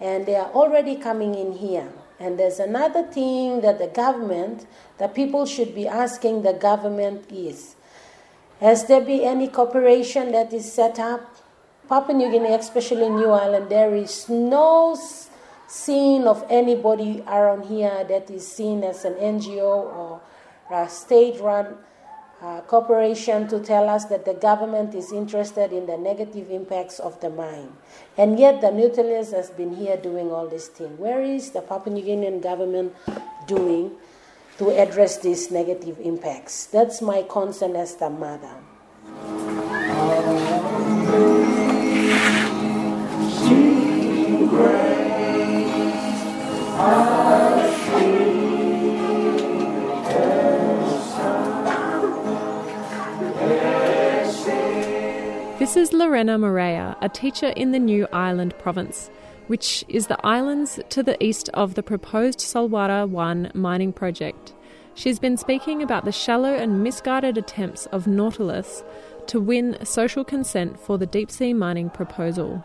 and 0.00 0.26
they 0.26 0.34
are 0.34 0.50
already 0.50 0.96
coming 0.96 1.36
in 1.36 1.52
here. 1.52 1.92
And 2.18 2.38
there's 2.38 2.58
another 2.58 3.04
thing 3.04 3.60
that 3.60 3.78
the 3.78 3.88
government, 3.88 4.66
the 4.98 5.06
people 5.06 5.46
should 5.46 5.74
be 5.74 5.86
asking 5.86 6.42
the 6.42 6.52
government 6.54 7.30
is 7.30 7.76
Has 8.60 8.86
there 8.86 9.02
been 9.02 9.20
any 9.20 9.48
cooperation 9.48 10.32
that 10.32 10.52
is 10.52 10.72
set 10.72 10.98
up 10.98 11.45
Papua 11.88 12.18
New 12.18 12.30
Guinea, 12.30 12.54
especially 12.54 13.08
New 13.08 13.30
Ireland, 13.30 13.68
there 13.68 13.94
is 13.94 14.28
no 14.28 14.98
scene 15.68 16.26
of 16.26 16.44
anybody 16.50 17.22
around 17.28 17.66
here 17.66 18.04
that 18.08 18.28
is 18.28 18.46
seen 18.46 18.82
as 18.82 19.04
an 19.04 19.14
NGO 19.14 19.86
or 19.94 20.20
a 20.70 20.88
state 20.88 21.40
run 21.40 21.78
uh, 22.42 22.60
corporation 22.62 23.46
to 23.48 23.60
tell 23.60 23.88
us 23.88 24.06
that 24.06 24.24
the 24.24 24.34
government 24.34 24.94
is 24.96 25.12
interested 25.12 25.72
in 25.72 25.86
the 25.86 25.96
negative 25.96 26.50
impacts 26.50 26.98
of 26.98 27.20
the 27.20 27.30
mine. 27.30 27.72
And 28.18 28.38
yet 28.38 28.60
the 28.60 28.72
Nautilus 28.72 29.30
has 29.30 29.50
been 29.50 29.76
here 29.76 29.96
doing 29.96 30.32
all 30.32 30.48
this 30.48 30.66
thing. 30.66 30.98
Where 30.98 31.22
is 31.22 31.52
the 31.52 31.62
Papua 31.62 31.94
New 31.94 32.02
Guinean 32.02 32.42
government 32.42 32.94
doing 33.46 33.92
to 34.58 34.70
address 34.70 35.18
these 35.18 35.52
negative 35.52 35.98
impacts? 36.00 36.66
That's 36.66 37.00
my 37.00 37.22
concern 37.22 37.76
as 37.76 37.94
the 37.94 38.10
mother. 38.10 38.56
This 55.66 55.76
is 55.76 55.92
Lorena 55.92 56.38
Morea, 56.38 56.96
a 57.02 57.08
teacher 57.08 57.48
in 57.48 57.72
the 57.72 57.80
New 57.80 58.06
Ireland 58.12 58.56
province, 58.56 59.10
which 59.48 59.84
is 59.88 60.06
the 60.06 60.24
islands 60.24 60.78
to 60.90 61.02
the 61.02 61.20
east 61.20 61.48
of 61.54 61.74
the 61.74 61.82
proposed 61.82 62.38
Solwara 62.38 63.08
1 63.08 63.50
mining 63.52 63.92
project. 63.92 64.54
She's 64.94 65.18
been 65.18 65.36
speaking 65.36 65.82
about 65.82 66.04
the 66.04 66.12
shallow 66.12 66.54
and 66.54 66.84
misguided 66.84 67.36
attempts 67.36 67.86
of 67.86 68.06
Nautilus 68.06 68.84
to 69.26 69.40
win 69.40 69.76
social 69.84 70.22
consent 70.22 70.78
for 70.78 70.98
the 70.98 71.04
deep 71.06 71.32
sea 71.32 71.52
mining 71.52 71.90
proposal. 71.90 72.64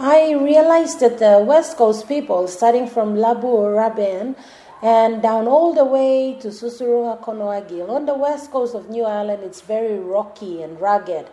I 0.00 0.32
realized 0.32 0.98
that 0.98 1.20
the 1.20 1.44
West 1.46 1.76
Coast 1.76 2.08
people, 2.08 2.48
starting 2.48 2.88
from 2.88 3.14
Labur, 3.14 3.72
Raben, 3.76 4.34
and 4.82 5.22
down 5.22 5.46
all 5.46 5.72
the 5.72 5.84
way 5.84 6.36
to 6.40 6.48
Susuruha 6.48 7.20
Konoagil, 7.22 7.88
on 7.88 8.06
the 8.06 8.14
west 8.14 8.50
coast 8.50 8.74
of 8.74 8.90
New 8.90 9.04
Ireland, 9.04 9.44
it's 9.44 9.60
very 9.60 9.96
rocky 10.00 10.60
and 10.60 10.80
rugged. 10.80 11.28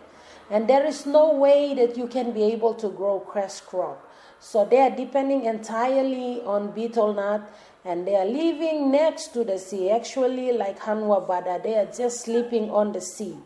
And 0.50 0.68
there 0.68 0.84
is 0.84 1.06
no 1.06 1.32
way 1.32 1.74
that 1.74 1.96
you 1.96 2.08
can 2.08 2.32
be 2.32 2.42
able 2.44 2.74
to 2.74 2.88
grow 2.88 3.20
cress 3.20 3.60
crop. 3.60 4.06
So 4.40 4.64
they 4.64 4.80
are 4.80 4.90
depending 4.90 5.44
entirely 5.44 6.40
on 6.42 6.72
betel 6.72 7.14
nut 7.14 7.42
and 7.84 8.06
they 8.06 8.16
are 8.16 8.26
living 8.26 8.90
next 8.90 9.28
to 9.34 9.44
the 9.44 9.58
sea, 9.58 9.90
actually, 9.90 10.52
like 10.52 10.80
Hanuabada, 10.80 11.62
they 11.62 11.76
are 11.76 11.86
just 11.86 12.22
sleeping 12.22 12.70
on 12.70 12.92
the 12.92 13.00
sea. 13.00 13.36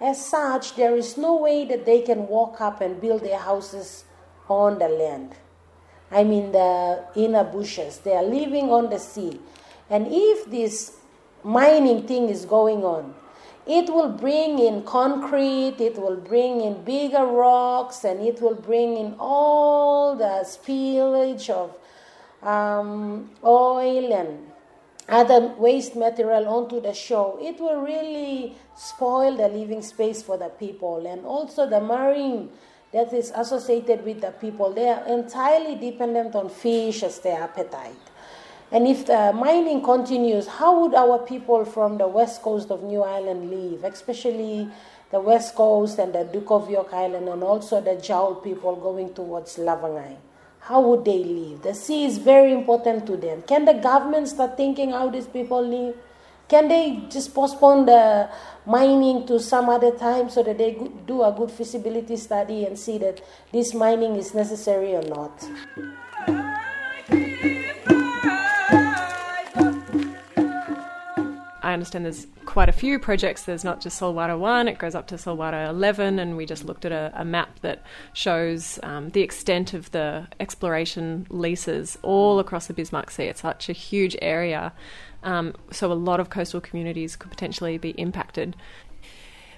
As 0.00 0.24
such, 0.24 0.76
there 0.76 0.96
is 0.96 1.16
no 1.16 1.36
way 1.36 1.64
that 1.64 1.84
they 1.84 2.02
can 2.02 2.28
walk 2.28 2.60
up 2.60 2.80
and 2.80 3.00
build 3.00 3.22
their 3.22 3.38
houses 3.38 4.04
on 4.48 4.78
the 4.78 4.88
land. 4.88 5.34
I 6.10 6.24
mean, 6.24 6.52
the 6.52 7.04
inner 7.16 7.44
bushes. 7.44 7.98
They 7.98 8.12
are 8.12 8.22
living 8.22 8.70
on 8.70 8.90
the 8.90 8.98
sea. 8.98 9.40
And 9.90 10.06
if 10.08 10.50
this 10.50 10.96
mining 11.42 12.06
thing 12.06 12.28
is 12.28 12.44
going 12.44 12.84
on, 12.84 13.14
it 13.68 13.90
will 13.90 14.08
bring 14.08 14.58
in 14.58 14.82
concrete, 14.82 15.76
it 15.78 15.96
will 15.96 16.16
bring 16.16 16.62
in 16.62 16.82
bigger 16.84 17.26
rocks, 17.26 18.02
and 18.02 18.20
it 18.26 18.40
will 18.40 18.54
bring 18.54 18.96
in 18.96 19.14
all 19.18 20.16
the 20.16 20.42
spillage 20.42 21.50
of 21.50 21.76
um, 22.42 23.30
oil 23.44 24.12
and 24.14 24.50
other 25.08 25.54
waste 25.58 25.96
material 25.96 26.48
onto 26.48 26.80
the 26.80 26.94
shore. 26.94 27.38
It 27.40 27.60
will 27.60 27.80
really 27.80 28.56
spoil 28.74 29.36
the 29.36 29.48
living 29.48 29.82
space 29.82 30.22
for 30.22 30.38
the 30.38 30.48
people 30.48 31.06
and 31.06 31.26
also 31.26 31.68
the 31.68 31.80
marine 31.80 32.50
that 32.92 33.12
is 33.12 33.32
associated 33.34 34.04
with 34.04 34.22
the 34.22 34.30
people. 34.30 34.72
They 34.72 34.88
are 34.88 35.06
entirely 35.06 35.76
dependent 35.76 36.34
on 36.34 36.48
fish 36.48 37.02
as 37.02 37.18
their 37.20 37.42
appetite. 37.42 37.96
And 38.70 38.86
if 38.86 39.06
the 39.06 39.32
mining 39.32 39.82
continues, 39.82 40.46
how 40.46 40.82
would 40.82 40.94
our 40.94 41.18
people 41.20 41.64
from 41.64 41.96
the 41.96 42.06
west 42.06 42.42
coast 42.42 42.70
of 42.70 42.82
New 42.82 43.02
Ireland 43.02 43.50
live, 43.50 43.84
especially 43.84 44.68
the 45.10 45.20
west 45.20 45.54
coast 45.54 45.98
and 45.98 46.12
the 46.12 46.24
Duke 46.24 46.50
of 46.50 46.68
York 46.68 46.92
Island, 46.92 47.28
and 47.28 47.42
also 47.42 47.80
the 47.80 47.96
Djaul 47.96 48.44
people 48.44 48.76
going 48.76 49.14
towards 49.14 49.56
Lavongai? 49.56 50.16
How 50.60 50.82
would 50.82 51.06
they 51.06 51.24
live? 51.24 51.62
The 51.62 51.72
sea 51.72 52.04
is 52.04 52.18
very 52.18 52.52
important 52.52 53.06
to 53.06 53.16
them. 53.16 53.40
Can 53.42 53.64
the 53.64 53.72
government 53.72 54.28
start 54.28 54.58
thinking 54.58 54.90
how 54.90 55.08
these 55.08 55.26
people 55.26 55.66
live? 55.66 55.96
Can 56.46 56.68
they 56.68 57.04
just 57.08 57.34
postpone 57.34 57.86
the 57.86 58.28
mining 58.66 59.26
to 59.28 59.40
some 59.40 59.70
other 59.70 59.92
time 59.92 60.28
so 60.28 60.42
that 60.42 60.58
they 60.58 60.72
do 61.06 61.22
a 61.22 61.32
good 61.32 61.50
feasibility 61.50 62.16
study 62.16 62.66
and 62.66 62.78
see 62.78 62.98
that 62.98 63.22
this 63.50 63.72
mining 63.72 64.16
is 64.16 64.34
necessary 64.34 64.94
or 64.94 65.02
not? 65.02 65.42
I 71.68 71.74
understand 71.74 72.06
there's 72.06 72.26
quite 72.46 72.70
a 72.70 72.72
few 72.72 72.98
projects. 72.98 73.42
There's 73.42 73.62
not 73.62 73.82
just 73.82 74.00
Solwara 74.00 74.38
1, 74.38 74.68
it 74.68 74.78
goes 74.78 74.94
up 74.94 75.06
to 75.08 75.16
Solwara 75.16 75.68
11, 75.68 76.18
and 76.18 76.34
we 76.34 76.46
just 76.46 76.64
looked 76.64 76.86
at 76.86 76.92
a, 76.92 77.12
a 77.14 77.26
map 77.26 77.60
that 77.60 77.82
shows 78.14 78.78
um, 78.82 79.10
the 79.10 79.20
extent 79.20 79.74
of 79.74 79.90
the 79.90 80.26
exploration 80.40 81.26
leases 81.28 81.98
all 82.00 82.38
across 82.38 82.66
the 82.66 82.72
Bismarck 82.72 83.10
Sea. 83.10 83.24
It's 83.24 83.42
such 83.42 83.68
a 83.68 83.74
huge 83.74 84.16
area, 84.22 84.72
um, 85.22 85.54
so 85.70 85.92
a 85.92 85.94
lot 85.94 86.20
of 86.20 86.30
coastal 86.30 86.62
communities 86.62 87.16
could 87.16 87.30
potentially 87.30 87.76
be 87.76 87.90
impacted. 87.90 88.56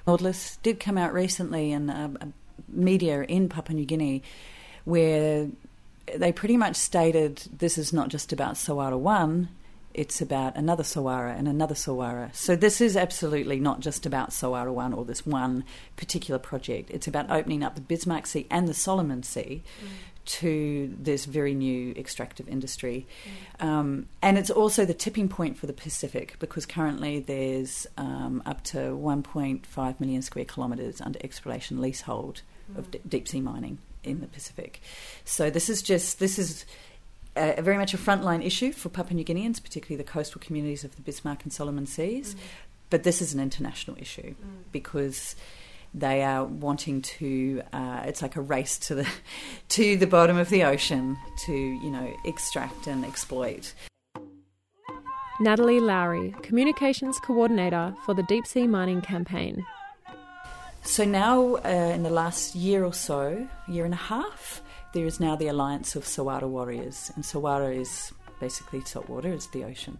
Nautilus 0.04 0.56
did 0.64 0.80
come 0.80 0.98
out 0.98 1.12
recently 1.12 1.70
in 1.70 2.32
media 2.66 3.22
in 3.22 3.48
Papua 3.48 3.76
New 3.76 3.86
Guinea 3.86 4.22
where 4.84 5.48
they 6.16 6.32
pretty 6.32 6.56
much 6.56 6.74
stated 6.74 7.36
this 7.56 7.78
is 7.78 7.92
not 7.92 8.08
just 8.08 8.32
about 8.32 8.54
Solwara 8.54 8.98
1, 8.98 9.48
it's 10.00 10.22
about 10.22 10.56
another 10.56 10.82
Solwara 10.82 11.38
and 11.38 11.46
another 11.46 11.74
Solwara. 11.74 12.34
So 12.34 12.56
this 12.56 12.80
is 12.80 12.96
absolutely 12.96 13.60
not 13.60 13.80
just 13.80 14.06
about 14.06 14.30
Solwara 14.30 14.72
1 14.72 14.94
or 14.94 15.04
this 15.04 15.26
one 15.26 15.62
particular 15.96 16.38
project. 16.38 16.90
It's 16.90 17.06
about 17.06 17.30
opening 17.30 17.62
up 17.62 17.74
the 17.74 17.82
Bismarck 17.82 18.26
Sea 18.26 18.46
and 18.50 18.66
the 18.66 18.72
Solomon 18.72 19.22
Sea 19.22 19.62
mm. 19.62 19.88
to 20.38 20.96
this 20.98 21.26
very 21.26 21.54
new 21.54 21.92
extractive 21.98 22.48
industry. 22.48 23.06
Mm. 23.60 23.66
Um, 23.66 24.06
and 24.22 24.38
it's 24.38 24.48
also 24.48 24.86
the 24.86 24.94
tipping 24.94 25.28
point 25.28 25.58
for 25.58 25.66
the 25.66 25.74
Pacific 25.74 26.36
because 26.38 26.64
currently 26.64 27.18
there's 27.20 27.86
um, 27.98 28.42
up 28.46 28.64
to 28.64 28.78
1.5 28.78 30.00
million 30.00 30.22
square 30.22 30.46
kilometres 30.46 31.02
under 31.02 31.18
exploration 31.22 31.78
leasehold 31.78 32.40
mm. 32.72 32.78
of 32.78 32.90
d- 32.90 33.00
deep 33.06 33.28
sea 33.28 33.42
mining 33.42 33.76
in 34.02 34.22
the 34.22 34.28
Pacific. 34.28 34.80
So 35.26 35.50
this 35.50 35.68
is 35.68 35.82
just, 35.82 36.20
this 36.20 36.38
is 36.38 36.64
a, 37.36 37.62
very 37.62 37.76
much 37.76 37.94
a 37.94 37.98
frontline 37.98 38.44
issue 38.44 38.72
for 38.72 38.88
Papua 38.88 39.14
New 39.14 39.24
Guineans, 39.24 39.62
particularly 39.62 39.96
the 39.96 40.10
coastal 40.10 40.40
communities 40.40 40.84
of 40.84 40.96
the 40.96 41.02
Bismarck 41.02 41.42
and 41.44 41.52
Solomon 41.52 41.86
Seas. 41.86 42.34
Mm. 42.34 42.38
But 42.90 43.04
this 43.04 43.22
is 43.22 43.32
an 43.32 43.40
international 43.40 43.96
issue 44.00 44.34
mm. 44.34 44.62
because 44.72 45.36
they 45.94 46.22
are 46.22 46.44
wanting 46.44 47.02
to. 47.02 47.62
Uh, 47.72 48.02
it's 48.04 48.22
like 48.22 48.36
a 48.36 48.40
race 48.40 48.78
to 48.78 48.94
the 48.94 49.08
to 49.70 49.96
the 49.96 50.06
bottom 50.06 50.36
of 50.36 50.50
the 50.50 50.64
ocean 50.64 51.16
to 51.46 51.52
you 51.52 51.90
know 51.90 52.14
extract 52.24 52.86
and 52.86 53.04
exploit. 53.04 53.74
Natalie 55.40 55.80
Lowry, 55.80 56.34
Communications 56.42 57.18
Coordinator 57.20 57.94
for 58.04 58.12
the 58.12 58.22
Deep 58.24 58.46
Sea 58.46 58.66
Mining 58.66 59.00
Campaign. 59.00 59.64
So 60.82 61.04
now, 61.04 61.56
uh, 61.56 61.92
in 61.94 62.02
the 62.02 62.10
last 62.10 62.54
year 62.54 62.84
or 62.84 62.92
so, 62.92 63.48
year 63.66 63.86
and 63.86 63.94
a 63.94 63.96
half, 63.96 64.60
there 64.92 65.06
is 65.06 65.20
now 65.20 65.36
the 65.36 65.48
alliance 65.48 65.96
of 65.96 66.04
Solwara 66.04 66.48
warriors, 66.48 67.12
and 67.14 67.24
Solwara 67.24 67.76
is 67.76 68.12
basically 68.40 68.80
saltwater, 68.82 69.32
it's 69.32 69.46
the 69.46 69.64
ocean. 69.64 69.98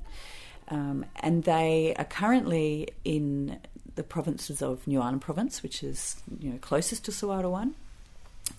Um, 0.69 1.05
and 1.17 1.45
they 1.45 1.95
are 1.97 2.05
currently 2.05 2.89
in 3.05 3.59
the 3.97 4.03
provinces 4.03 4.63
of 4.63 4.87
New 4.87 5.01
Ireland 5.01 5.21
Province, 5.21 5.63
which 5.63 5.83
is 5.83 6.17
you 6.41 6.51
know 6.51 6.59
closest 6.59 7.05
to 7.05 7.11
Solwara 7.11 7.51
One, 7.51 7.75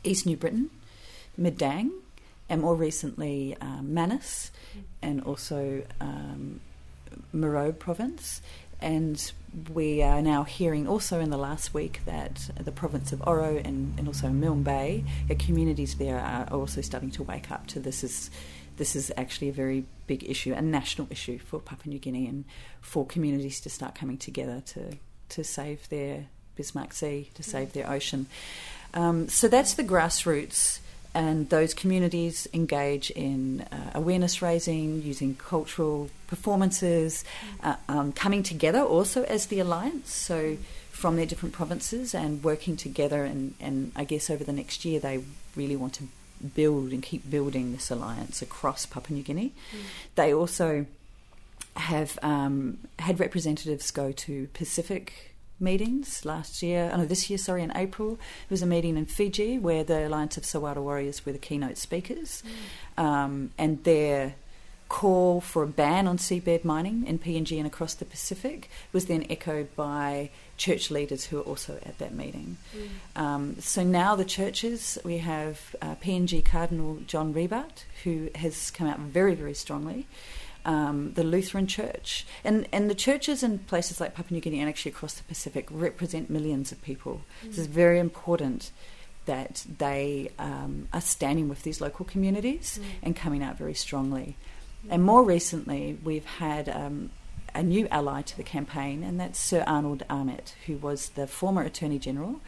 East 0.03 0.25
New 0.25 0.37
Britain, 0.37 0.69
Madang, 1.39 1.91
and 2.49 2.61
more 2.61 2.75
recently 2.75 3.55
um, 3.61 3.93
Manus, 3.93 4.51
and 5.01 5.21
also 5.23 5.83
um, 5.99 6.59
Morobe 7.33 7.79
Province. 7.79 8.41
And 8.81 9.31
we 9.73 10.01
are 10.01 10.21
now 10.21 10.43
hearing 10.43 10.87
also 10.87 11.19
in 11.19 11.29
the 11.29 11.37
last 11.37 11.73
week 11.73 12.01
that 12.05 12.49
the 12.59 12.71
province 12.71 13.11
of 13.11 13.21
Oro 13.27 13.61
and, 13.63 13.93
and 13.97 14.07
also 14.07 14.29
Milne 14.29 14.63
Bay, 14.63 15.03
the 15.27 15.35
communities 15.35 15.95
there 15.95 16.19
are 16.19 16.47
also 16.51 16.81
starting 16.81 17.11
to 17.11 17.23
wake 17.23 17.51
up 17.51 17.67
to 17.67 17.79
this 17.79 18.03
is 18.03 18.31
this 18.77 18.95
is 18.95 19.11
actually 19.15 19.49
a 19.49 19.53
very 19.53 19.85
big 20.07 20.27
issue, 20.27 20.53
a 20.53 20.61
national 20.61 21.07
issue 21.11 21.37
for 21.37 21.59
Papua 21.59 21.93
New 21.93 21.99
Guinea 21.99 22.25
and 22.25 22.45
for 22.79 23.05
communities 23.05 23.59
to 23.61 23.69
start 23.69 23.93
coming 23.93 24.17
together 24.17 24.63
to, 24.67 24.97
to 25.29 25.43
save 25.43 25.87
their 25.89 26.25
Bismarck 26.55 26.93
Sea, 26.93 27.29
to 27.35 27.43
save 27.43 27.73
their 27.73 27.87
ocean. 27.87 28.25
Um, 28.95 29.27
so 29.27 29.47
that's 29.47 29.75
the 29.75 29.83
grassroots 29.83 30.79
and 31.13 31.49
those 31.49 31.73
communities 31.73 32.47
engage 32.53 33.09
in 33.11 33.61
uh, 33.71 33.91
awareness 33.95 34.41
raising, 34.41 35.01
using 35.01 35.35
cultural 35.35 36.09
performances, 36.27 37.25
uh, 37.63 37.75
um, 37.89 38.13
coming 38.13 38.43
together 38.43 38.81
also 38.81 39.23
as 39.23 39.47
the 39.47 39.59
alliance. 39.59 40.13
So 40.13 40.57
from 40.91 41.17
their 41.17 41.25
different 41.25 41.53
provinces 41.53 42.13
and 42.13 42.43
working 42.43 42.77
together, 42.77 43.25
and, 43.25 43.55
and 43.59 43.91
I 43.95 44.03
guess 44.05 44.29
over 44.29 44.43
the 44.43 44.53
next 44.53 44.85
year 44.85 44.99
they 44.99 45.23
really 45.55 45.75
want 45.75 45.93
to 45.95 46.03
build 46.55 46.91
and 46.91 47.03
keep 47.03 47.29
building 47.29 47.71
this 47.71 47.91
alliance 47.91 48.41
across 48.41 48.85
Papua 48.85 49.17
New 49.17 49.23
Guinea. 49.23 49.51
Mm. 49.73 49.79
They 50.15 50.33
also 50.33 50.85
have 51.75 52.19
um, 52.21 52.77
had 52.99 53.19
representatives 53.19 53.91
go 53.91 54.11
to 54.11 54.47
Pacific 54.53 55.30
meetings 55.61 56.25
last 56.25 56.61
year, 56.61 56.89
oh 56.93 56.97
no, 56.97 57.05
this 57.05 57.29
year, 57.29 57.37
sorry, 57.37 57.63
in 57.63 57.71
April. 57.75 58.15
There 58.15 58.51
was 58.51 58.61
a 58.61 58.65
meeting 58.65 58.97
in 58.97 59.05
Fiji 59.05 59.59
where 59.59 59.83
the 59.83 60.07
Alliance 60.07 60.37
of 60.37 60.43
Solwara 60.43 60.81
Warriors 60.81 61.25
were 61.25 61.31
the 61.31 61.37
keynote 61.37 61.77
speakers. 61.77 62.43
Mm. 62.97 63.03
Um, 63.03 63.51
and 63.57 63.83
their 63.83 64.35
call 64.91 65.39
for 65.39 65.63
a 65.63 65.67
ban 65.67 66.05
on 66.05 66.17
seabed 66.17 66.65
mining 66.65 67.07
in 67.07 67.17
PNG 67.17 67.57
and 67.57 67.65
across 67.65 67.93
the 67.93 68.03
Pacific 68.03 68.69
was 68.91 69.05
then 69.05 69.25
echoed 69.29 69.73
by 69.73 70.29
church 70.57 70.91
leaders 70.91 71.23
who 71.23 71.37
were 71.37 71.43
also 71.43 71.79
at 71.85 71.97
that 71.99 72.13
meeting. 72.13 72.57
Mm. 72.75 73.21
Um, 73.21 73.55
so 73.59 73.83
now 73.83 74.17
the 74.17 74.25
churches, 74.25 74.97
we 75.05 75.19
have 75.19 75.75
uh, 75.81 75.95
PNG 75.95 76.43
Cardinal 76.43 76.99
John 77.07 77.33
Ribat, 77.33 77.85
who 78.03 78.29
has 78.35 78.69
come 78.69 78.87
out 78.87 78.99
very, 78.99 79.33
very 79.33 79.53
strongly 79.53 80.07
um, 80.65 81.13
the 81.13 81.23
Lutheran 81.23 81.67
Church. 81.67 82.25
And, 82.43 82.67
and 82.71 82.89
the 82.89 82.95
churches 82.95 83.43
in 83.43 83.59
places 83.59 83.99
like 83.99 84.13
Papua 84.13 84.35
New 84.35 84.41
Guinea 84.41 84.59
and 84.59 84.69
actually 84.69 84.91
across 84.91 85.13
the 85.13 85.23
Pacific 85.23 85.67
represent 85.69 86.29
millions 86.29 86.71
of 86.71 86.81
people. 86.81 87.21
Mm. 87.43 87.47
This 87.47 87.57
is 87.59 87.67
very 87.67 87.99
important 87.99 88.71
that 89.25 89.65
they 89.77 90.31
um, 90.39 90.87
are 90.93 91.01
standing 91.01 91.47
with 91.47 91.63
these 91.63 91.79
local 91.79 92.05
communities 92.05 92.79
mm. 92.81 92.85
and 93.03 93.15
coming 93.15 93.43
out 93.43 93.57
very 93.57 93.73
strongly. 93.73 94.35
Mm. 94.85 94.93
And 94.93 95.03
more 95.03 95.23
recently, 95.23 95.97
we've 96.03 96.25
had 96.25 96.69
um, 96.69 97.11
a 97.53 97.61
new 97.61 97.87
ally 97.89 98.21
to 98.23 98.37
the 98.37 98.43
campaign, 98.43 99.03
and 99.03 99.19
that's 99.19 99.39
Sir 99.39 99.63
Arnold 99.67 100.03
Amet, 100.09 100.55
who 100.65 100.77
was 100.77 101.09
the 101.09 101.27
former 101.27 101.61
Attorney 101.61 101.99
General 101.99 102.41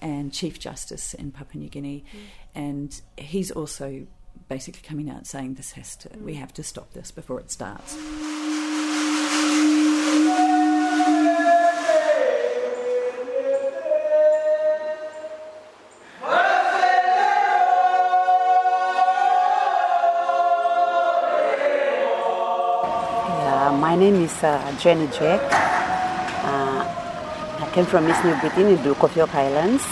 and 0.00 0.32
Chief 0.32 0.60
Justice 0.60 1.14
in 1.14 1.32
Papua 1.32 1.62
New 1.62 1.68
Guinea. 1.68 2.04
Mm. 2.12 2.18
And 2.54 3.00
he's 3.16 3.50
also 3.50 4.06
basically 4.48 4.82
coming 4.82 5.10
out 5.10 5.26
saying 5.26 5.54
this 5.54 5.72
has 5.72 5.96
to, 5.96 6.10
we 6.18 6.34
have 6.34 6.52
to 6.54 6.62
stop 6.62 6.92
this 6.92 7.10
before 7.10 7.40
it 7.40 7.50
starts. 7.50 7.96
my 23.78 23.94
name 23.94 24.16
is 24.16 24.42
uh, 24.42 24.76
Jenny 24.80 25.06
Jack. 25.06 25.40
Uh, 26.44 26.84
I 27.64 27.70
came 27.72 27.86
from 27.86 28.08
East 28.08 28.24
New 28.24 28.34
Britain 28.40 28.66
in 28.66 28.82
the 28.82 28.94
of 28.94 29.16
York 29.16 29.34
Islands. 29.34 29.84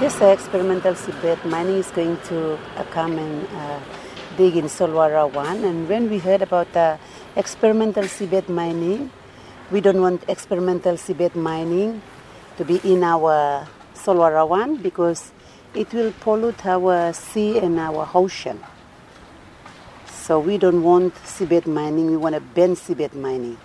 This 0.00 0.20
experimental 0.20 0.94
seabed 0.94 1.44
mining 1.44 1.76
is 1.76 1.88
going 1.92 2.18
to 2.26 2.58
uh, 2.74 2.82
come 2.90 3.16
and 3.16 3.46
uh, 3.54 3.78
dig 4.36 4.56
in 4.56 4.64
Solwara 4.64 5.32
1. 5.32 5.62
And 5.62 5.88
when 5.88 6.10
we 6.10 6.18
heard 6.18 6.42
about 6.42 6.72
the 6.72 6.98
experimental 7.36 8.02
seabed 8.02 8.48
mining, 8.48 9.12
we 9.70 9.80
don't 9.80 10.00
want 10.00 10.24
experimental 10.28 10.96
seabed 10.96 11.36
mining 11.36 12.02
to 12.56 12.64
be 12.64 12.80
in 12.82 13.04
our 13.04 13.68
Solwara 13.94 14.48
1 14.48 14.78
because 14.78 15.30
it 15.74 15.94
will 15.94 16.10
pollute 16.18 16.66
our 16.66 17.12
sea 17.12 17.60
and 17.60 17.78
our 17.78 18.10
ocean. 18.14 18.58
So 20.08 20.40
we 20.40 20.58
don't 20.58 20.82
want 20.82 21.14
seabed 21.22 21.68
mining, 21.68 22.10
we 22.10 22.16
want 22.16 22.34
to 22.34 22.40
ban 22.40 22.74
seabed 22.74 23.14
mining. 23.14 23.58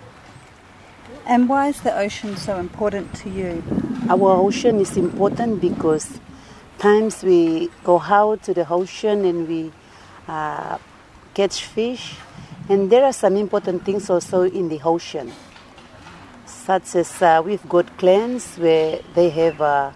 And 1.30 1.48
why 1.48 1.68
is 1.68 1.80
the 1.82 1.96
ocean 1.96 2.36
so 2.36 2.58
important 2.58 3.14
to 3.22 3.30
you? 3.30 3.62
Our 4.08 4.34
ocean 4.34 4.80
is 4.80 4.96
important 4.96 5.60
because 5.60 6.18
times 6.76 7.22
we 7.22 7.70
go 7.84 8.00
out 8.00 8.42
to 8.42 8.52
the 8.52 8.68
ocean 8.68 9.24
and 9.24 9.46
we 9.46 9.70
uh, 10.26 10.78
catch 11.32 11.66
fish, 11.66 12.16
and 12.68 12.90
there 12.90 13.04
are 13.04 13.12
some 13.12 13.36
important 13.36 13.84
things 13.84 14.10
also 14.10 14.42
in 14.42 14.68
the 14.68 14.80
ocean, 14.84 15.30
such 16.46 16.96
as 16.96 17.22
uh, 17.22 17.40
we've 17.46 17.68
got 17.68 17.96
clans 17.96 18.56
where 18.56 18.98
they 19.14 19.30
have 19.30 19.60
uh, 19.60 19.92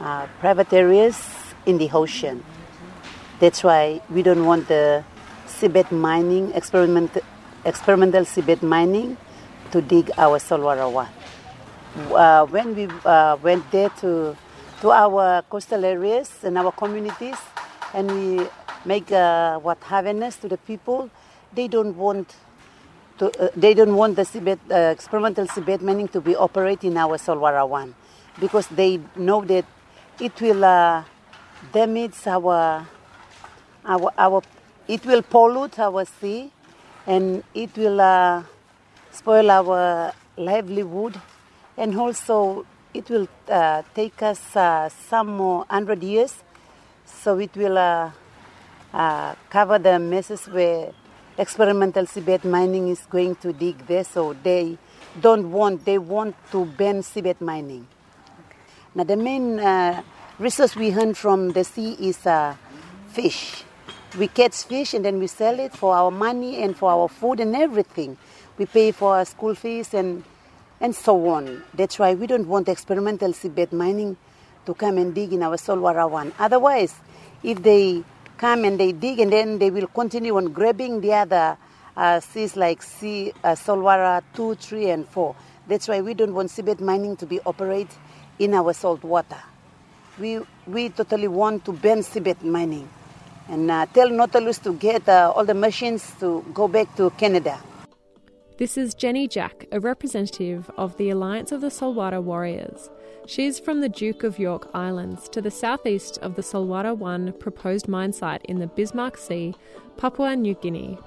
uh 0.00 0.26
private 0.38 0.72
areas 0.72 1.18
in 1.66 1.78
the 1.78 1.90
ocean. 1.90 2.44
That's 3.40 3.64
why 3.64 4.02
we 4.08 4.22
don't 4.22 4.44
want 4.46 4.68
the 4.68 5.02
seabed 5.48 5.90
mining, 5.90 6.52
experiment, 6.52 7.18
experimental 7.64 8.24
seabed 8.24 8.62
mining, 8.62 9.16
to 9.72 9.80
dig 9.80 10.10
our 10.18 10.38
Solwara 10.38 10.90
1. 10.90 11.08
Uh, 12.12 12.46
when 12.46 12.74
we 12.74 12.88
uh, 13.04 13.36
went 13.42 13.68
there 13.70 13.88
to, 14.00 14.36
to 14.80 14.90
our 14.90 15.42
coastal 15.42 15.84
areas 15.84 16.30
and 16.44 16.58
our 16.58 16.72
communities, 16.72 17.36
and 17.94 18.10
we 18.10 18.46
make 18.84 19.10
uh, 19.12 19.58
what 19.58 19.78
awareness 19.90 20.36
to 20.36 20.48
the 20.48 20.56
people, 20.58 21.10
they 21.52 21.68
don't 21.68 21.96
want 21.96 22.34
to, 23.18 23.26
uh, 23.40 23.48
they 23.56 23.74
don't 23.74 23.94
want 23.96 24.16
the 24.16 24.22
seabed, 24.22 24.58
uh, 24.70 24.90
experimental 24.90 25.46
seabed 25.46 25.82
mining 25.82 26.08
to 26.08 26.20
be 26.20 26.34
operated 26.36 26.84
in 26.84 26.96
our 26.96 27.18
Solwara 27.18 27.68
1 27.68 27.94
because 28.40 28.66
they 28.68 29.00
know 29.16 29.44
that 29.44 29.64
it 30.20 30.40
will 30.40 30.64
uh, 30.64 31.04
damage 31.72 32.26
our, 32.26 32.86
our, 33.84 34.12
our, 34.16 34.42
it 34.88 35.04
will 35.04 35.22
pollute 35.22 35.78
our 35.78 36.04
sea 36.04 36.50
and 37.06 37.42
it 37.54 37.76
will 37.76 38.00
uh, 38.00 38.42
spoil 39.12 39.50
our 39.50 40.12
livelihood 40.36 41.20
and 41.76 41.96
also 41.98 42.66
it 42.92 43.08
will 43.08 43.28
uh, 43.48 43.82
take 43.94 44.22
us 44.22 44.56
uh, 44.56 44.88
some 44.88 45.36
more 45.36 45.64
hundred 45.68 46.02
years 46.02 46.42
so 47.04 47.38
it 47.38 47.54
will 47.56 47.78
uh, 47.78 48.10
uh, 48.92 49.34
cover 49.48 49.78
the 49.78 49.98
messes 49.98 50.46
where 50.46 50.92
experimental 51.38 52.04
seabed 52.04 52.44
mining 52.44 52.88
is 52.88 53.06
going 53.10 53.34
to 53.36 53.52
dig 53.52 53.86
there 53.86 54.04
so 54.04 54.34
they 54.42 54.76
don't 55.20 55.50
want 55.50 55.84
they 55.84 55.98
want 55.98 56.34
to 56.50 56.64
ban 56.64 57.02
seabed 57.02 57.40
mining 57.40 57.86
now 58.94 59.04
the 59.04 59.16
main 59.16 59.60
uh, 59.60 60.02
resource 60.40 60.74
we 60.74 60.92
earn 60.92 61.14
from 61.14 61.50
the 61.50 61.62
sea 61.62 61.92
is 62.00 62.26
uh, 62.26 62.56
fish. 63.08 63.62
We 64.18 64.26
catch 64.26 64.64
fish 64.64 64.94
and 64.94 65.04
then 65.04 65.18
we 65.18 65.26
sell 65.26 65.60
it 65.60 65.72
for 65.76 65.94
our 65.94 66.10
money 66.10 66.62
and 66.62 66.76
for 66.76 66.90
our 66.90 67.08
food 67.08 67.40
and 67.40 67.54
everything. 67.54 68.16
We 68.60 68.66
pay 68.66 68.92
for 68.92 69.16
our 69.16 69.24
school 69.24 69.54
fees 69.54 69.94
and 69.94 70.22
and 70.82 70.94
so 70.94 71.28
on. 71.28 71.62
That's 71.72 71.98
why 71.98 72.12
we 72.12 72.26
don't 72.26 72.46
want 72.46 72.68
experimental 72.68 73.32
seabed 73.32 73.72
mining 73.72 74.18
to 74.66 74.74
come 74.74 74.98
and 74.98 75.14
dig 75.14 75.32
in 75.32 75.42
our 75.42 75.56
Solwara 75.56 76.10
one. 76.10 76.34
Otherwise, 76.38 76.94
if 77.42 77.62
they 77.62 78.04
come 78.36 78.64
and 78.64 78.78
they 78.78 78.92
dig 78.92 79.18
and 79.20 79.32
then 79.32 79.58
they 79.58 79.70
will 79.70 79.86
continue 79.86 80.36
on 80.36 80.52
grabbing 80.52 81.00
the 81.00 81.14
other 81.14 81.56
uh, 81.96 82.20
seas 82.20 82.54
like 82.54 82.82
sea, 82.82 83.32
uh, 83.42 83.54
Solwara 83.54 84.22
2, 84.34 84.56
3, 84.56 84.90
and 84.90 85.08
4. 85.08 85.34
That's 85.66 85.88
why 85.88 86.02
we 86.02 86.12
don't 86.12 86.34
want 86.34 86.50
seabed 86.50 86.80
mining 86.80 87.16
to 87.16 87.24
be 87.24 87.40
operated 87.46 87.96
in 88.38 88.52
our 88.52 88.74
salt 88.74 89.02
water 89.02 89.40
we, 90.20 90.40
we 90.66 90.90
totally 90.90 91.28
want 91.28 91.64
to 91.64 91.72
ban 91.72 92.00
seabed 92.00 92.42
mining 92.42 92.88
and 93.48 93.70
uh, 93.70 93.86
tell 93.86 94.08
Nautilus 94.08 94.58
to 94.58 94.74
get 94.74 95.08
uh, 95.08 95.32
all 95.34 95.44
the 95.44 95.54
machines 95.54 96.12
to 96.20 96.44
go 96.54 96.68
back 96.68 96.94
to 96.96 97.10
Canada. 97.10 97.58
This 98.60 98.76
is 98.76 98.92
Jenny 98.92 99.26
Jack, 99.26 99.64
a 99.72 99.80
representative 99.80 100.70
of 100.76 100.94
the 100.98 101.08
Alliance 101.08 101.50
of 101.50 101.62
the 101.62 101.70
Solwara 101.70 102.22
Warriors. 102.22 102.90
She 103.24 103.46
is 103.46 103.58
from 103.58 103.80
the 103.80 103.88
Duke 103.88 104.22
of 104.22 104.38
York 104.38 104.68
Islands 104.74 105.30
to 105.30 105.40
the 105.40 105.50
southeast 105.50 106.18
of 106.18 106.34
the 106.34 106.42
Solwara 106.42 106.94
1 106.94 107.32
proposed 107.38 107.88
mine 107.88 108.12
site 108.12 108.44
in 108.44 108.58
the 108.58 108.66
Bismarck 108.66 109.16
Sea, 109.16 109.54
Papua 109.96 110.36
New 110.36 110.52
Guinea. 110.56 110.98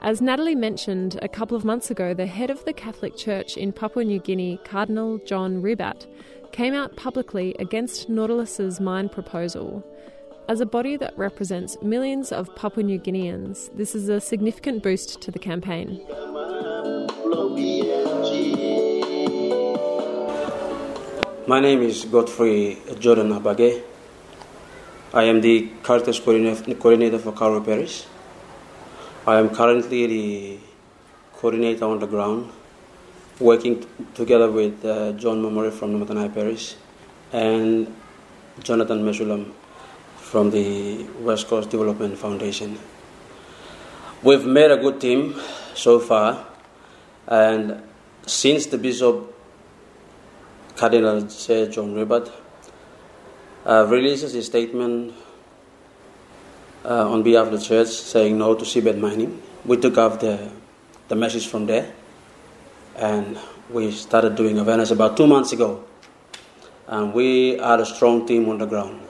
As 0.00 0.22
Natalie 0.22 0.54
mentioned 0.54 1.18
a 1.20 1.28
couple 1.28 1.54
of 1.54 1.66
months 1.66 1.90
ago, 1.90 2.14
the 2.14 2.24
head 2.24 2.48
of 2.48 2.64
the 2.64 2.72
Catholic 2.72 3.14
Church 3.14 3.58
in 3.58 3.72
Papua 3.72 4.02
New 4.02 4.18
Guinea, 4.18 4.58
Cardinal 4.64 5.18
John 5.26 5.60
Ribat, 5.60 6.06
came 6.50 6.72
out 6.72 6.96
publicly 6.96 7.54
against 7.58 8.08
Nautilus's 8.08 8.80
mine 8.80 9.10
proposal. 9.10 9.84
As 10.48 10.62
a 10.62 10.66
body 10.66 10.96
that 10.96 11.16
represents 11.18 11.76
millions 11.82 12.32
of 12.32 12.56
Papua 12.56 12.84
New 12.84 12.98
Guineans, 12.98 13.68
this 13.76 13.94
is 13.94 14.08
a 14.08 14.18
significant 14.18 14.82
boost 14.82 15.20
to 15.20 15.30
the 15.30 15.38
campaign. 15.38 16.00
My 21.46 21.60
name 21.60 21.82
is 21.82 22.04
Godfrey 22.06 22.76
Jordan 22.98 23.30
Abage. 23.30 23.82
I 25.14 25.24
am 25.24 25.40
the 25.40 25.70
Caritas 25.84 26.18
coordinator 26.18 27.18
for 27.20 27.30
Kauru 27.30 27.64
Parish. 27.64 28.04
I 29.28 29.38
am 29.38 29.50
currently 29.50 30.06
the 30.08 30.58
coordinator 31.34 31.84
on 31.84 32.00
the 32.00 32.08
ground 32.08 32.50
working 33.38 33.78
t- 33.80 33.86
together 34.14 34.50
with 34.50 34.84
uh, 34.84 35.12
John 35.12 35.40
Momori 35.40 35.72
from 35.72 36.00
Namatanai 36.00 36.34
Parish 36.34 36.74
and 37.32 37.94
Jonathan 38.64 39.04
Mesulam 39.04 39.52
from 40.16 40.50
the 40.50 41.04
West 41.20 41.46
Coast 41.46 41.70
Development 41.70 42.18
Foundation. 42.18 42.76
We've 44.24 44.44
made 44.44 44.72
a 44.72 44.76
good 44.78 45.00
team 45.00 45.40
so 45.74 46.00
far, 46.00 46.49
and 47.30 47.80
since 48.26 48.66
the 48.66 48.76
Bishop 48.76 49.32
Cardinal 50.76 51.28
Sir 51.30 51.70
John 51.70 51.94
Ribat 51.94 52.30
uh, 53.64 53.86
releases 53.88 54.32
his 54.32 54.46
statement 54.46 55.14
uh, 56.84 57.08
on 57.08 57.22
behalf 57.22 57.46
of 57.46 57.52
the 57.52 57.64
church 57.64 57.88
saying 57.88 58.36
no 58.36 58.54
to 58.54 58.64
seabed 58.64 58.98
mining, 58.98 59.40
we 59.64 59.76
took 59.76 59.96
up 59.96 60.20
the, 60.20 60.50
the 61.08 61.14
message 61.14 61.46
from 61.46 61.66
there 61.66 61.92
and 62.96 63.38
we 63.70 63.92
started 63.92 64.34
doing 64.34 64.58
awareness 64.58 64.90
about 64.90 65.16
two 65.16 65.26
months 65.26 65.52
ago. 65.52 65.84
And 66.88 67.14
we 67.14 67.58
are 67.60 67.80
a 67.80 67.86
strong 67.86 68.26
team 68.26 68.48
on 68.48 68.58
the 68.58 68.66
ground. 68.66 69.00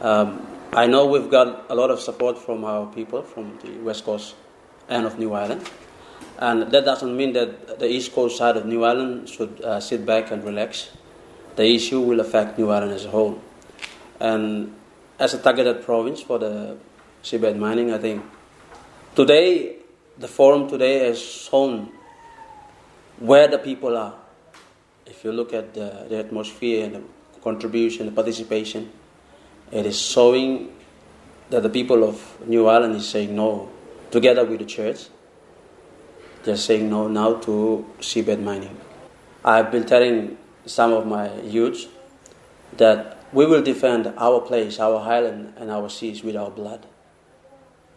Um, 0.00 0.44
I 0.72 0.86
know 0.86 1.06
we've 1.06 1.30
got 1.30 1.70
a 1.70 1.74
lot 1.74 1.90
of 1.90 2.00
support 2.00 2.38
from 2.38 2.64
our 2.64 2.86
people 2.92 3.22
from 3.22 3.58
the 3.62 3.70
west 3.78 4.04
coast 4.04 4.34
and 4.88 5.06
of 5.06 5.18
New 5.18 5.32
Ireland. 5.32 5.68
And 6.38 6.70
that 6.72 6.84
doesn't 6.84 7.16
mean 7.16 7.32
that 7.34 7.78
the 7.78 7.86
east 7.86 8.14
coast 8.14 8.38
side 8.38 8.56
of 8.56 8.64
New 8.64 8.84
Ireland 8.84 9.28
should 9.28 9.60
uh, 9.62 9.80
sit 9.80 10.06
back 10.06 10.30
and 10.30 10.42
relax. 10.42 10.90
The 11.56 11.66
issue 11.66 12.00
will 12.00 12.20
affect 12.20 12.58
New 12.58 12.70
Ireland 12.70 12.92
as 12.92 13.04
a 13.04 13.10
whole. 13.10 13.40
And 14.18 14.74
as 15.18 15.34
a 15.34 15.38
targeted 15.38 15.84
province 15.84 16.22
for 16.22 16.38
the 16.38 16.78
seabed 17.22 17.56
mining, 17.56 17.92
I 17.92 17.98
think 17.98 18.24
today, 19.14 19.76
the 20.18 20.28
forum 20.28 20.68
today 20.68 21.06
has 21.06 21.20
shown 21.20 21.92
where 23.18 23.48
the 23.48 23.58
people 23.58 23.96
are. 23.96 24.14
If 25.04 25.24
you 25.24 25.32
look 25.32 25.52
at 25.52 25.74
the, 25.74 26.06
the 26.08 26.18
atmosphere 26.18 26.86
and 26.86 26.94
the 26.94 27.02
contribution, 27.42 28.06
the 28.06 28.12
participation, 28.12 28.90
it 29.70 29.84
is 29.84 30.00
showing 30.00 30.72
that 31.50 31.62
the 31.62 31.68
people 31.68 32.04
of 32.04 32.46
New 32.46 32.66
Ireland 32.66 32.96
is 32.96 33.08
saying 33.08 33.34
no, 33.34 33.68
together 34.10 34.44
with 34.44 34.60
the 34.60 34.64
church. 34.64 35.08
They're 36.42 36.56
saying 36.56 36.88
no 36.88 37.08
now 37.08 37.34
to 37.40 37.86
seabed 38.00 38.42
mining. 38.42 38.78
I've 39.44 39.70
been 39.70 39.84
telling 39.84 40.38
some 40.66 40.92
of 40.92 41.06
my 41.06 41.40
youth 41.42 41.86
that 42.76 43.18
we 43.32 43.46
will 43.46 43.62
defend 43.62 44.12
our 44.16 44.40
place, 44.40 44.80
our 44.80 44.98
island, 45.00 45.54
and 45.56 45.70
our 45.70 45.88
seas 45.88 46.22
with 46.22 46.36
our 46.36 46.50
blood. 46.50 46.86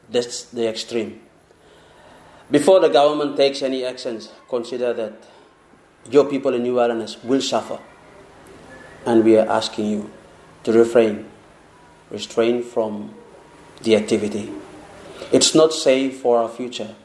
That's 0.09 0.43
the 0.45 0.67
extreme. 0.67 1.21
Before 2.51 2.79
the 2.79 2.89
government 2.89 3.37
takes 3.37 3.61
any 3.61 3.85
actions, 3.85 4.31
consider 4.49 4.93
that 4.93 5.13
your 6.11 6.25
people 6.25 6.53
in 6.53 6.63
New 6.63 6.79
Ireland 6.79 7.15
will 7.23 7.41
suffer. 7.41 7.79
And 9.05 9.23
we 9.23 9.37
are 9.37 9.47
asking 9.47 9.85
you 9.87 10.11
to 10.63 10.71
refrain, 10.71 11.29
restrain 12.11 12.63
from 12.63 13.13
the 13.81 13.95
activity. 13.95 14.51
It's 15.31 15.55
not 15.55 15.73
safe 15.73 16.21
for 16.21 16.37
our 16.37 16.49
future. 16.49 16.95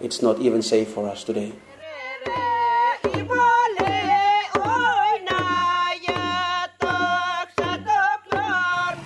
It's 0.00 0.22
not 0.22 0.40
even 0.40 0.62
safe 0.62 0.88
for 0.88 1.08
us 1.08 1.22
today. 1.24 1.52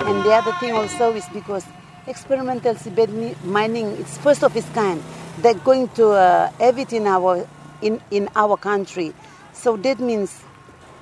And 0.00 0.24
the 0.24 0.32
other 0.32 0.52
thing 0.58 0.72
also 0.72 1.14
is 1.14 1.26
because 1.34 1.64
experimental 2.06 2.74
seabed 2.74 3.12
mining 3.44 3.86
is 4.00 4.16
first 4.18 4.42
of 4.42 4.56
its 4.56 4.68
kind. 4.70 5.02
They're 5.42 5.54
going 5.54 5.88
to 6.00 6.08
uh, 6.10 6.50
have 6.58 6.78
it 6.78 6.92
in 6.92 7.06
our 7.06 7.46
in, 7.82 8.00
in 8.10 8.28
our 8.34 8.56
country. 8.56 9.12
So 9.52 9.76
that 9.76 10.00
means 10.00 10.40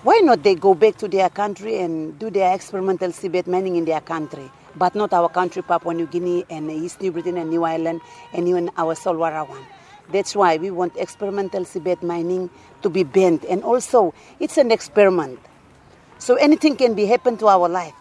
why 0.02 0.18
not 0.18 0.42
they 0.42 0.56
go 0.56 0.74
back 0.74 0.96
to 0.98 1.08
their 1.08 1.30
country 1.30 1.78
and 1.78 2.18
do 2.18 2.30
their 2.30 2.54
experimental 2.54 3.10
seabed 3.10 3.46
mining 3.46 3.76
in 3.76 3.84
their 3.84 4.00
country, 4.00 4.50
but 4.74 4.94
not 4.94 5.12
our 5.12 5.28
country, 5.28 5.62
Papua 5.62 5.94
New 5.94 6.06
Guinea 6.06 6.44
and 6.50 6.70
East 6.70 7.00
New 7.00 7.12
Britain 7.12 7.36
and 7.38 7.50
New 7.50 7.62
Ireland 7.64 8.00
and 8.32 8.48
even 8.48 8.70
our 8.76 8.94
Solwara 8.94 9.48
one. 9.48 9.62
That's 10.12 10.36
why 10.36 10.56
we 10.56 10.70
want 10.70 10.96
experimental 10.96 11.64
seabed 11.64 12.02
mining 12.02 12.50
to 12.82 12.90
be 12.90 13.02
banned. 13.02 13.44
And 13.44 13.62
also, 13.62 14.14
it's 14.38 14.56
an 14.56 14.70
experiment. 14.70 15.40
So 16.18 16.36
anything 16.36 16.76
can 16.76 16.94
be 16.94 17.06
happen 17.06 17.36
to 17.38 17.48
our 17.48 17.68
life. 17.68 17.94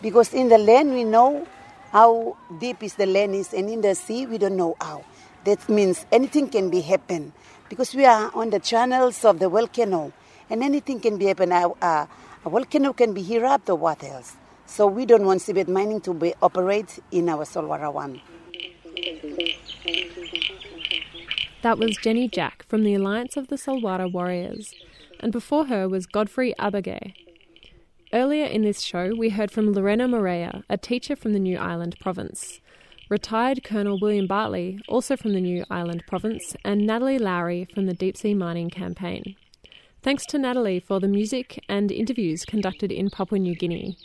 Because 0.00 0.32
in 0.32 0.48
the 0.48 0.58
land, 0.58 0.92
we 0.92 1.04
know 1.04 1.46
how 1.90 2.36
deep 2.60 2.82
is 2.82 2.94
the 2.94 3.06
land 3.06 3.34
is, 3.34 3.52
and 3.52 3.68
in 3.68 3.80
the 3.80 3.94
sea, 3.94 4.26
we 4.26 4.38
don't 4.38 4.56
know 4.56 4.76
how. 4.80 5.04
That 5.44 5.68
means 5.68 6.06
anything 6.12 6.48
can 6.48 6.70
be 6.70 6.80
happen. 6.80 7.32
Because 7.68 7.94
we 7.94 8.04
are 8.04 8.30
on 8.34 8.50
the 8.50 8.60
channels 8.60 9.24
of 9.24 9.38
the 9.38 9.48
volcano, 9.48 10.12
and 10.48 10.62
anything 10.62 11.00
can 11.00 11.16
be 11.18 11.26
happen. 11.26 11.52
Uh, 11.52 12.06
a 12.44 12.50
volcano 12.50 12.92
can 12.92 13.12
be 13.12 13.34
erupt 13.34 13.68
or 13.68 13.76
what 13.76 14.02
else. 14.04 14.36
So 14.66 14.86
we 14.86 15.06
don't 15.06 15.24
want 15.24 15.40
seabed 15.40 15.68
mining 15.68 16.00
to 16.02 16.14
be 16.14 16.34
operate 16.40 17.00
in 17.10 17.28
our 17.28 17.44
Solwara 17.44 17.92
one. 17.92 18.20
That 21.62 21.78
was 21.78 21.96
Jenny 21.96 22.28
Jack 22.28 22.64
from 22.68 22.84
the 22.84 22.94
Alliance 22.94 23.36
of 23.36 23.48
the 23.48 23.56
Solwara 23.56 24.10
Warriors, 24.10 24.72
and 25.18 25.32
before 25.32 25.66
her 25.66 25.88
was 25.88 26.06
Godfrey 26.06 26.54
Abage. 26.56 27.14
Earlier 28.12 28.46
in 28.46 28.62
this 28.62 28.80
show, 28.80 29.12
we 29.16 29.30
heard 29.30 29.50
from 29.50 29.72
Lorena 29.72 30.06
Morea, 30.06 30.62
a 30.70 30.78
teacher 30.78 31.16
from 31.16 31.32
the 31.32 31.40
New 31.40 31.58
Ireland 31.58 31.96
province, 31.98 32.60
retired 33.08 33.64
Colonel 33.64 33.98
William 33.98 34.28
Bartley, 34.28 34.78
also 34.86 35.16
from 35.16 35.32
the 35.32 35.40
New 35.40 35.64
Ireland 35.68 36.04
province, 36.06 36.54
and 36.64 36.86
Natalie 36.86 37.18
Lowry 37.18 37.66
from 37.74 37.86
the 37.86 37.94
Deep 37.94 38.16
Sea 38.16 38.34
Mining 38.34 38.70
Campaign. 38.70 39.34
Thanks 40.00 40.24
to 40.26 40.38
Natalie 40.38 40.78
for 40.78 41.00
the 41.00 41.08
music 41.08 41.60
and 41.68 41.90
interviews 41.90 42.44
conducted 42.44 42.92
in 42.92 43.10
Papua 43.10 43.40
New 43.40 43.56
Guinea. 43.56 43.96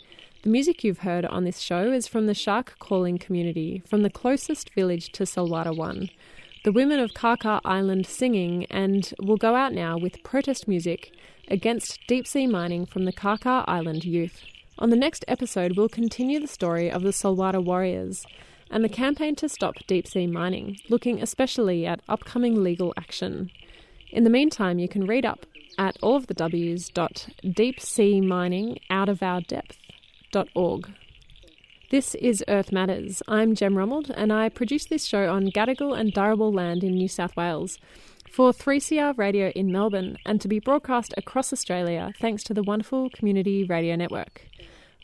The 0.42 0.50
music 0.50 0.82
you've 0.82 0.98
heard 0.98 1.24
on 1.24 1.44
this 1.44 1.60
show 1.60 1.92
is 1.92 2.08
from 2.08 2.26
the 2.26 2.34
Shark 2.34 2.74
Calling 2.80 3.16
community, 3.16 3.80
from 3.86 4.02
the 4.02 4.10
closest 4.10 4.74
village 4.74 5.12
to 5.12 5.22
Solwara 5.22 5.74
1, 5.74 6.10
the 6.64 6.72
women 6.72 6.98
of 6.98 7.12
Kaka 7.12 7.60
Island 7.62 8.06
singing, 8.06 8.64
and 8.70 9.12
we'll 9.20 9.36
go 9.36 9.54
out 9.54 9.74
now 9.74 9.98
with 9.98 10.22
protest 10.22 10.66
music 10.66 11.12
against 11.48 12.00
deep 12.08 12.26
sea 12.26 12.46
mining 12.46 12.86
from 12.86 13.04
the 13.04 13.12
Kaka 13.12 13.64
Island 13.68 14.06
youth. 14.06 14.42
On 14.78 14.88
the 14.88 14.96
next 14.96 15.26
episode, 15.28 15.76
we'll 15.76 15.90
continue 15.90 16.40
the 16.40 16.46
story 16.46 16.90
of 16.90 17.02
the 17.02 17.10
Solwara 17.10 17.62
warriors 17.62 18.24
and 18.70 18.82
the 18.82 18.88
campaign 18.88 19.36
to 19.36 19.48
stop 19.48 19.74
deep 19.86 20.08
sea 20.08 20.26
mining, 20.26 20.78
looking 20.88 21.20
especially 21.20 21.84
at 21.84 22.00
upcoming 22.08 22.64
legal 22.64 22.94
action. 22.96 23.50
In 24.10 24.24
the 24.24 24.30
meantime, 24.30 24.78
you 24.78 24.88
can 24.88 25.06
read 25.06 25.26
up 25.26 25.44
at 25.76 25.98
all 26.00 26.16
of 26.16 26.28
the 26.28 26.34
out 28.88 29.10
of 29.10 29.22
our. 29.22 29.44
This 31.90 32.14
is 32.14 32.42
Earth 32.48 32.72
Matters. 32.72 33.22
I'm 33.28 33.54
Jem 33.54 33.74
Rummold, 33.74 34.10
and 34.16 34.32
I 34.32 34.48
produce 34.48 34.86
this 34.86 35.04
show 35.04 35.30
on 35.30 35.50
Gadigal 35.50 35.96
and 35.96 36.14
Dharawal 36.14 36.52
land 36.52 36.82
in 36.82 36.94
New 36.94 37.08
South 37.08 37.36
Wales 37.36 37.78
for 38.30 38.52
3CR 38.52 39.16
Radio 39.18 39.50
in 39.50 39.70
Melbourne 39.70 40.16
and 40.24 40.40
to 40.40 40.48
be 40.48 40.58
broadcast 40.58 41.12
across 41.18 41.52
Australia 41.52 42.12
thanks 42.20 42.42
to 42.44 42.54
the 42.54 42.62
wonderful 42.62 43.10
Community 43.10 43.64
Radio 43.64 43.96
Network. 43.96 44.46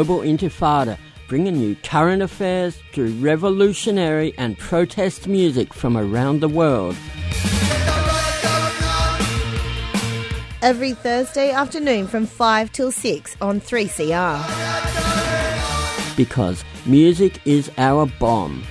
Global 0.00 0.20
Intifada, 0.20 0.96
bringing 1.28 1.56
you 1.56 1.76
current 1.82 2.22
affairs 2.22 2.80
through 2.94 3.10
revolutionary 3.16 4.32
and 4.38 4.56
protest 4.56 5.28
music 5.28 5.74
from 5.74 5.94
around 5.94 6.40
the 6.40 6.48
world. 6.48 6.96
Every 10.62 10.94
Thursday 10.94 11.50
afternoon 11.50 12.06
from 12.06 12.24
5 12.24 12.72
till 12.72 12.90
6 12.90 13.36
on 13.42 13.60
3CR. 13.60 14.40
Because 16.16 16.64
music 16.86 17.38
is 17.44 17.70
our 17.76 18.06
bomb. 18.18 18.62